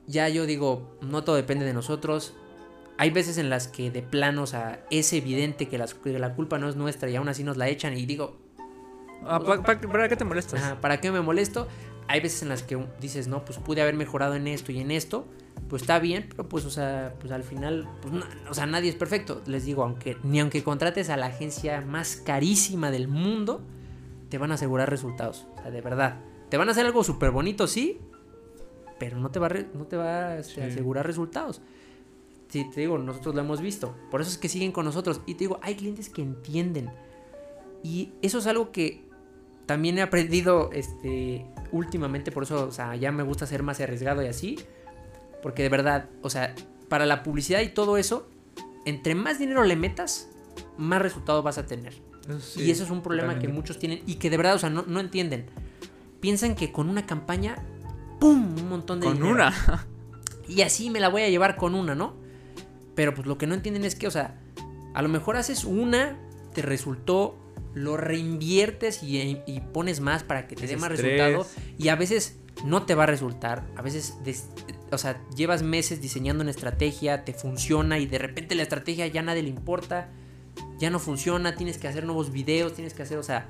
ya 0.08 0.30
yo 0.30 0.46
digo, 0.46 0.98
no 1.02 1.24
todo 1.24 1.36
depende 1.36 1.65
de 1.65 1.74
nosotros. 1.74 2.34
Hay 2.98 3.12
veces 3.12 3.38
en 3.38 3.50
las 3.50 3.67
que 3.67 3.91
de 3.91 4.02
plano, 4.02 4.43
o 4.43 4.48
sea, 4.48 4.84
es 4.89 5.12
evidente 5.13 5.67
que, 5.67 5.78
las- 5.78 5.93
que 5.93 6.17
la 6.17 6.34
culpa 6.34 6.58
no 6.58 6.67
es 6.70 6.76
nuestra 6.76 7.10
y 7.10 7.15
aún 7.15 7.30
así 7.30 7.43
nos 7.43 7.58
la 7.58 7.67
echan 7.70 7.96
y 7.98 8.06
digo, 8.06 8.38
Ah, 9.24 9.39
¿pa- 9.39 9.62
pa- 9.63 9.80
¿Para 9.82 10.08
qué 10.08 10.15
te 10.15 10.24
molestas? 10.26 10.62
ajá, 10.62 10.80
¿para 10.80 11.02
qué 11.02 11.12
me 11.12 11.20
molesto? 11.22 11.67
Hay 12.08 12.22
veces 12.22 12.41
en 12.43 12.50
las 12.50 12.63
que 12.63 12.78
dices, 13.02 13.28
no, 13.28 13.43
pues 13.46 13.58
pude 13.60 13.82
haber 13.82 13.96
mejorado 13.96 14.36
en 14.36 14.48
esto 14.48 14.72
y 14.72 14.80
en 14.80 14.91
esto. 14.91 15.26
Pues 15.70 15.82
está 15.82 16.00
bien, 16.00 16.28
pero 16.30 16.48
pues, 16.48 16.63
o 16.65 16.70
sea, 16.70 17.13
pues 17.20 17.32
al 17.34 17.43
final, 17.43 17.89
pues, 18.02 18.13
no- 18.13 18.24
o 18.50 18.54
sea, 18.54 18.65
nadie 18.65 18.89
es 18.89 18.96
perfecto. 18.96 19.41
Les 19.46 19.65
digo, 19.65 19.84
aunque 19.84 20.17
ni 20.24 20.39
aunque 20.39 20.63
contrates 20.63 21.10
a 21.10 21.17
la 21.17 21.26
agencia 21.26 21.82
más 21.82 22.15
carísima 22.15 22.91
del 22.91 23.08
mundo, 23.10 23.62
te 24.30 24.38
van 24.38 24.52
a 24.52 24.56
asegurar 24.56 24.89
resultados. 24.89 25.46
O 25.58 25.62
sea, 25.62 25.72
de 25.72 25.82
verdad. 25.82 26.20
Te 26.50 26.56
van 26.58 26.70
a 26.70 26.72
hacer 26.72 26.86
algo 26.86 27.04
súper 27.04 27.32
bonito, 27.32 27.67
sí, 27.67 28.00
pero 29.00 29.17
no 29.20 29.30
te 29.32 29.39
va 29.39 29.50
no 29.74 29.86
te 29.86 29.98
va 29.98 30.28
a 30.30 30.38
este, 30.39 30.54
Sí. 30.56 30.62
asegurar 30.62 31.06
resultados. 31.06 31.62
Sí, 32.50 32.65
te 32.74 32.80
digo, 32.80 32.98
nosotros 32.98 33.36
lo 33.36 33.41
hemos 33.41 33.60
visto. 33.60 33.93
Por 34.10 34.22
eso 34.22 34.30
es 34.30 34.38
que 34.38 34.48
siguen 34.48 34.72
con 34.72 34.86
nosotros. 34.86 35.20
Y 35.26 35.34
te 35.34 35.39
digo, 35.39 35.60
hay 35.62 35.76
clientes 35.76 36.10
que 36.10 36.22
entienden. 36.22 36.89
Y 37.84 38.13
eso 38.22 38.38
es 38.38 38.48
algo 38.48 38.72
que 38.72 39.06
también 39.67 39.99
he 39.99 40.01
aprendido 40.01 40.71
este, 40.73 41.45
últimamente. 41.71 42.32
Por 42.32 42.43
eso, 42.43 42.67
o 42.67 42.71
sea, 42.71 42.95
ya 42.95 43.12
me 43.12 43.21
gusta 43.21 43.45
ser 43.45 43.62
más 43.62 43.80
arriesgado 43.80 44.23
y 44.23 44.27
así. 44.27 44.58
Porque 45.43 45.62
de 45.62 45.69
verdad, 45.69 46.10
o 46.23 46.32
sea, 46.32 46.56
para 46.89 47.06
la 47.06 47.21
publicidad 47.21 47.62
y 47.62 47.69
todo 47.69 47.97
eso, 47.97 48.27
entre 48.86 49.13
más 49.13 49.38
dinero 49.38 49.63
le 49.63 49.75
metas, 49.75 50.30
más 50.77 51.01
resultado 51.01 51.43
vas 51.43 51.60
a 51.60 51.67
tener. 51.67 51.93
Sí, 52.39 52.63
y 52.63 52.71
eso 52.71 52.84
es 52.84 52.89
un 52.89 53.01
problema 53.03 53.39
que 53.39 53.47
muchos 53.47 53.77
tienen 53.77 54.01
y 54.06 54.15
que 54.15 54.30
de 54.30 54.38
verdad, 54.38 54.56
o 54.56 54.60
sea, 54.60 54.69
no, 54.69 54.84
no 54.88 54.99
entienden. 54.99 55.45
Piensan 56.19 56.56
que 56.56 56.71
con 56.71 56.89
una 56.89 57.06
campaña, 57.06 57.56
¡pum! 58.19 58.58
Un 58.58 58.69
montón 58.69 58.99
de 58.99 59.06
Con 59.06 59.15
dinero. 59.17 59.36
una. 59.36 59.53
Y 60.49 60.62
así 60.62 60.89
me 60.89 61.01
la 61.01 61.10
voy 61.10 61.23
a 61.23 61.30
llevar 61.30 61.58
con 61.58 61.75
una, 61.75 61.93
¿no? 61.93 62.13
Pero 62.95 63.13
pues 63.13 63.27
lo 63.27 63.38
que 63.38 63.47
no 63.47 63.53
entienden 63.53 63.84
es 63.84 63.95
que, 63.95 64.08
o 64.08 64.12
sea, 64.12 64.39
a 64.93 65.01
lo 65.01 65.10
mejor 65.10 65.36
haces 65.36 65.65
una, 65.65 66.17
te 66.53 66.62
resultó, 66.62 67.38
lo 67.84 67.98
reinviertes 67.98 69.04
y, 69.04 69.42
y 69.46 69.60
pones 69.74 70.00
más 70.00 70.24
para 70.24 70.48
que 70.48 70.56
te 70.56 70.68
dé 70.68 70.78
más 70.78 70.92
estrés. 70.92 71.20
resultado. 71.20 71.48
Y 71.78 71.90
a 71.90 71.96
veces 71.96 72.38
no 72.66 72.84
te 72.86 72.96
va 72.96 73.04
a 73.04 73.08
resultar. 73.08 73.66
A 73.76 73.82
veces, 73.82 74.16
des- 74.24 74.50
o 74.92 74.98
sea, 74.98 75.22
llevas 75.36 75.63
meses 75.63 76.02
diseñando 76.02 76.42
una 76.42 76.52
estrategia, 76.52 77.24
te 77.26 77.34
funciona 77.34 78.00
y 78.00 78.06
de 78.06 78.18
repente 78.18 78.56
la 78.56 78.63
estrategia 78.63 79.08
ya 79.08 79.22
nadie 79.22 79.44
le 79.44 79.50
importa. 79.50 80.10
Ya 80.80 80.90
no 80.90 81.00
funciona, 81.00 81.56
tienes 81.56 81.78
que 81.78 81.88
hacer 81.88 82.04
nuevos 82.06 82.32
videos, 82.32 82.74
tienes 82.74 82.94
que 82.94 83.04
hacer, 83.04 83.18
o 83.18 83.24
sea, 83.24 83.48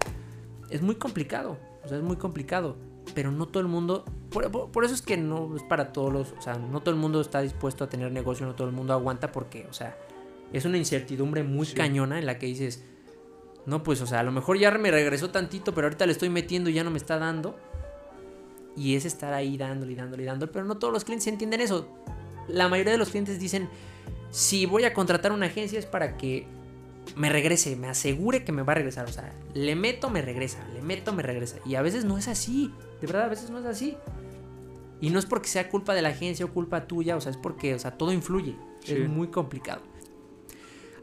es 0.69 0.81
muy 0.81 0.95
complicado. 0.95 1.57
O 1.83 1.87
sea, 1.87 1.97
es 1.97 2.03
muy 2.03 2.17
complicado. 2.17 2.75
Pero 3.15 3.31
no 3.31 3.47
todo 3.47 3.61
el 3.61 3.69
mundo. 3.69 4.03
Por, 4.29 4.51
por- 4.51 4.71
por 4.71 4.83
eso 4.83 4.93
es 4.93 5.01
que 5.01 5.15
no 5.15 5.55
es 5.55 5.63
para 5.63 5.93
todos 5.93 6.11
los. 6.11 6.33
O 6.37 6.41
sea, 6.41 6.55
no 6.55 6.81
todo 6.81 6.93
el 6.93 6.99
mundo 6.99 7.21
está 7.21 7.41
dispuesto 7.41 7.85
a 7.85 7.89
tener 7.89 8.11
negocio, 8.11 8.45
no 8.45 8.55
todo 8.55 8.67
el 8.67 8.73
mundo 8.73 8.91
aguanta 8.93 9.31
porque, 9.31 9.65
o 9.69 9.73
sea, 9.73 9.97
es 10.51 10.65
una 10.65 10.77
incertidumbre 10.77 11.43
muy 11.43 11.65
Sí. 11.65 11.73
cañona 11.75 12.19
en 12.19 12.25
la 12.25 12.37
que 12.37 12.47
dices. 12.47 12.83
No, 13.67 13.83
pues, 13.83 14.01
o 14.01 14.07
sea, 14.07 14.21
a 14.21 14.23
lo 14.23 14.31
mejor 14.31 14.57
ya 14.57 14.71
me 14.71 14.89
regresó 14.89 15.29
tantito, 15.29 15.75
pero 15.75 15.87
ahorita 15.87 16.05
le 16.05 16.13
estoy 16.13 16.29
metiendo 16.29 16.69
y 16.69 16.73
ya 16.73 16.85
no 16.85 16.89
me 16.89 16.97
está 16.97 17.19
dando. 17.19 17.59
Y 18.77 18.95
es 18.95 19.03
estar 19.03 19.33
ahí 19.33 19.57
dándole 19.57 19.91
y 19.91 19.95
dándole 19.95 20.23
y 20.23 20.25
dándole. 20.25 20.51
Pero 20.51 20.63
no 20.63 20.77
todos 20.77 20.93
los 20.93 21.03
clientes 21.03 21.27
entienden 21.27 21.59
eso. 21.59 21.93
La 22.47 22.69
mayoría 22.69 22.93
de 22.93 22.97
los 22.97 23.09
clientes 23.09 23.39
dicen: 23.39 23.67
Si 24.31 24.65
voy 24.65 24.85
a 24.85 24.93
contratar 24.93 25.33
una 25.33 25.47
agencia 25.47 25.77
es 25.77 25.85
para 25.85 26.15
que 26.15 26.47
me 27.17 27.29
regrese, 27.29 27.75
me 27.75 27.87
asegure 27.87 28.45
que 28.45 28.53
me 28.53 28.61
va 28.61 28.71
a 28.71 28.75
regresar. 28.75 29.05
O 29.05 29.11
sea, 29.11 29.33
le 29.53 29.75
meto, 29.75 30.09
me 30.09 30.21
regresa, 30.21 30.65
le 30.73 30.81
meto, 30.81 31.11
me 31.11 31.21
regresa. 31.21 31.57
Y 31.65 31.75
a 31.75 31.81
veces 31.81 32.05
no 32.05 32.17
es 32.17 32.29
así. 32.29 32.73
De 33.01 33.07
verdad, 33.07 33.23
a 33.23 33.29
veces 33.29 33.49
no 33.49 33.59
es 33.59 33.65
así. 33.65 33.97
Y 35.01 35.09
no 35.09 35.19
es 35.19 35.25
porque 35.25 35.49
sea 35.49 35.69
culpa 35.69 35.93
de 35.93 36.01
la 36.01 36.09
agencia 36.09 36.45
o 36.45 36.53
culpa 36.53 36.87
tuya, 36.87 37.17
o 37.17 37.21
sea, 37.21 37.31
es 37.31 37.37
porque, 37.37 37.75
o 37.75 37.79
sea, 37.79 37.91
todo 37.91 38.13
influye. 38.13 38.55
Sí. 38.83 38.93
Es 38.93 39.09
muy 39.09 39.27
complicado. 39.27 39.81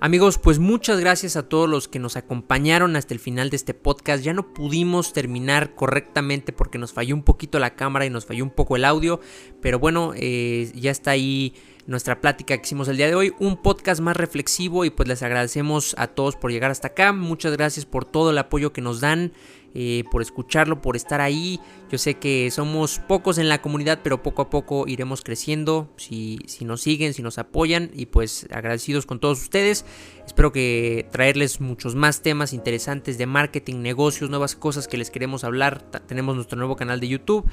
Amigos, 0.04 0.36
pues 0.36 0.58
muchas 0.58 1.00
gracias 1.00 1.34
a 1.34 1.48
todos 1.48 1.66
los 1.66 1.88
que 1.88 1.98
nos 1.98 2.18
acompañaron 2.18 2.94
hasta 2.94 3.14
el 3.14 3.20
final 3.20 3.48
de 3.48 3.56
este 3.56 3.72
podcast. 3.72 4.22
Ya 4.22 4.34
no 4.34 4.52
pudimos 4.52 5.14
terminar 5.14 5.74
correctamente 5.74 6.52
porque 6.52 6.76
nos 6.76 6.92
falló 6.92 7.14
un 7.14 7.22
poquito 7.22 7.58
la 7.58 7.74
cámara 7.74 8.04
y 8.04 8.10
nos 8.10 8.26
falló 8.26 8.44
un 8.44 8.50
poco 8.50 8.76
el 8.76 8.84
audio. 8.84 9.20
Pero 9.62 9.78
bueno, 9.78 10.12
eh, 10.14 10.70
ya 10.74 10.90
está 10.90 11.12
ahí 11.12 11.54
nuestra 11.86 12.20
plática 12.20 12.56
que 12.56 12.62
hicimos 12.62 12.88
el 12.88 12.96
día 12.96 13.06
de 13.06 13.14
hoy. 13.14 13.32
Un 13.38 13.56
podcast 13.56 14.00
más 14.00 14.16
reflexivo 14.16 14.84
y 14.84 14.90
pues 14.90 15.08
les 15.08 15.22
agradecemos 15.22 15.94
a 15.98 16.08
todos 16.08 16.36
por 16.36 16.50
llegar 16.50 16.70
hasta 16.70 16.88
acá. 16.88 17.12
Muchas 17.12 17.52
gracias 17.52 17.86
por 17.86 18.04
todo 18.04 18.30
el 18.30 18.38
apoyo 18.38 18.72
que 18.72 18.80
nos 18.80 19.00
dan. 19.00 19.32
eh, 19.74 20.04
por 20.10 20.22
escucharlo, 20.22 20.80
por 20.80 20.94
estar 20.96 21.20
ahí. 21.20 21.60
Yo 21.90 21.98
sé 21.98 22.14
que 22.14 22.50
somos 22.50 23.00
pocos 23.00 23.38
en 23.38 23.48
la 23.48 23.60
comunidad, 23.60 24.00
pero 24.02 24.22
poco 24.22 24.42
a 24.42 24.50
poco 24.50 24.86
iremos 24.86 25.22
creciendo. 25.22 25.90
Si, 25.96 26.38
si 26.46 26.64
nos 26.64 26.80
siguen, 26.80 27.12
si 27.12 27.22
nos 27.22 27.38
apoyan, 27.38 27.90
y 27.92 28.06
pues 28.06 28.46
agradecidos 28.52 29.04
con 29.04 29.18
todos 29.18 29.42
ustedes. 29.42 29.84
Espero 30.24 30.52
que 30.52 31.08
traerles 31.10 31.60
muchos 31.60 31.96
más 31.96 32.22
temas 32.22 32.52
interesantes 32.52 33.18
de 33.18 33.26
marketing, 33.26 33.82
negocios, 33.82 34.30
nuevas 34.30 34.54
cosas 34.54 34.86
que 34.86 34.96
les 34.96 35.10
queremos 35.10 35.42
hablar. 35.42 35.82
Tenemos 36.06 36.36
nuestro 36.36 36.56
nuevo 36.56 36.76
canal 36.76 37.00
de 37.00 37.08
YouTube. 37.08 37.44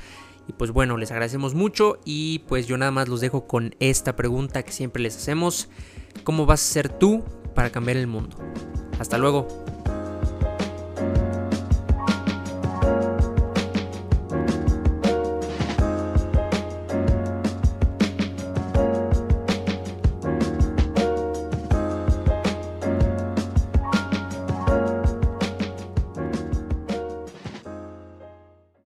Y 0.47 0.53
pues 0.53 0.71
bueno, 0.71 0.97
les 0.97 1.11
agradecemos 1.11 1.53
mucho 1.53 1.99
y 2.03 2.39
pues 2.39 2.67
yo 2.67 2.77
nada 2.77 2.91
más 2.91 3.07
los 3.07 3.21
dejo 3.21 3.47
con 3.47 3.75
esta 3.79 4.15
pregunta 4.15 4.63
que 4.63 4.71
siempre 4.71 5.01
les 5.01 5.15
hacemos. 5.15 5.69
¿Cómo 6.23 6.45
vas 6.45 6.61
a 6.61 6.73
ser 6.73 6.89
tú 6.89 7.23
para 7.55 7.71
cambiar 7.71 7.97
el 7.97 8.07
mundo? 8.07 8.37
Hasta 8.99 9.17
luego. 9.17 9.47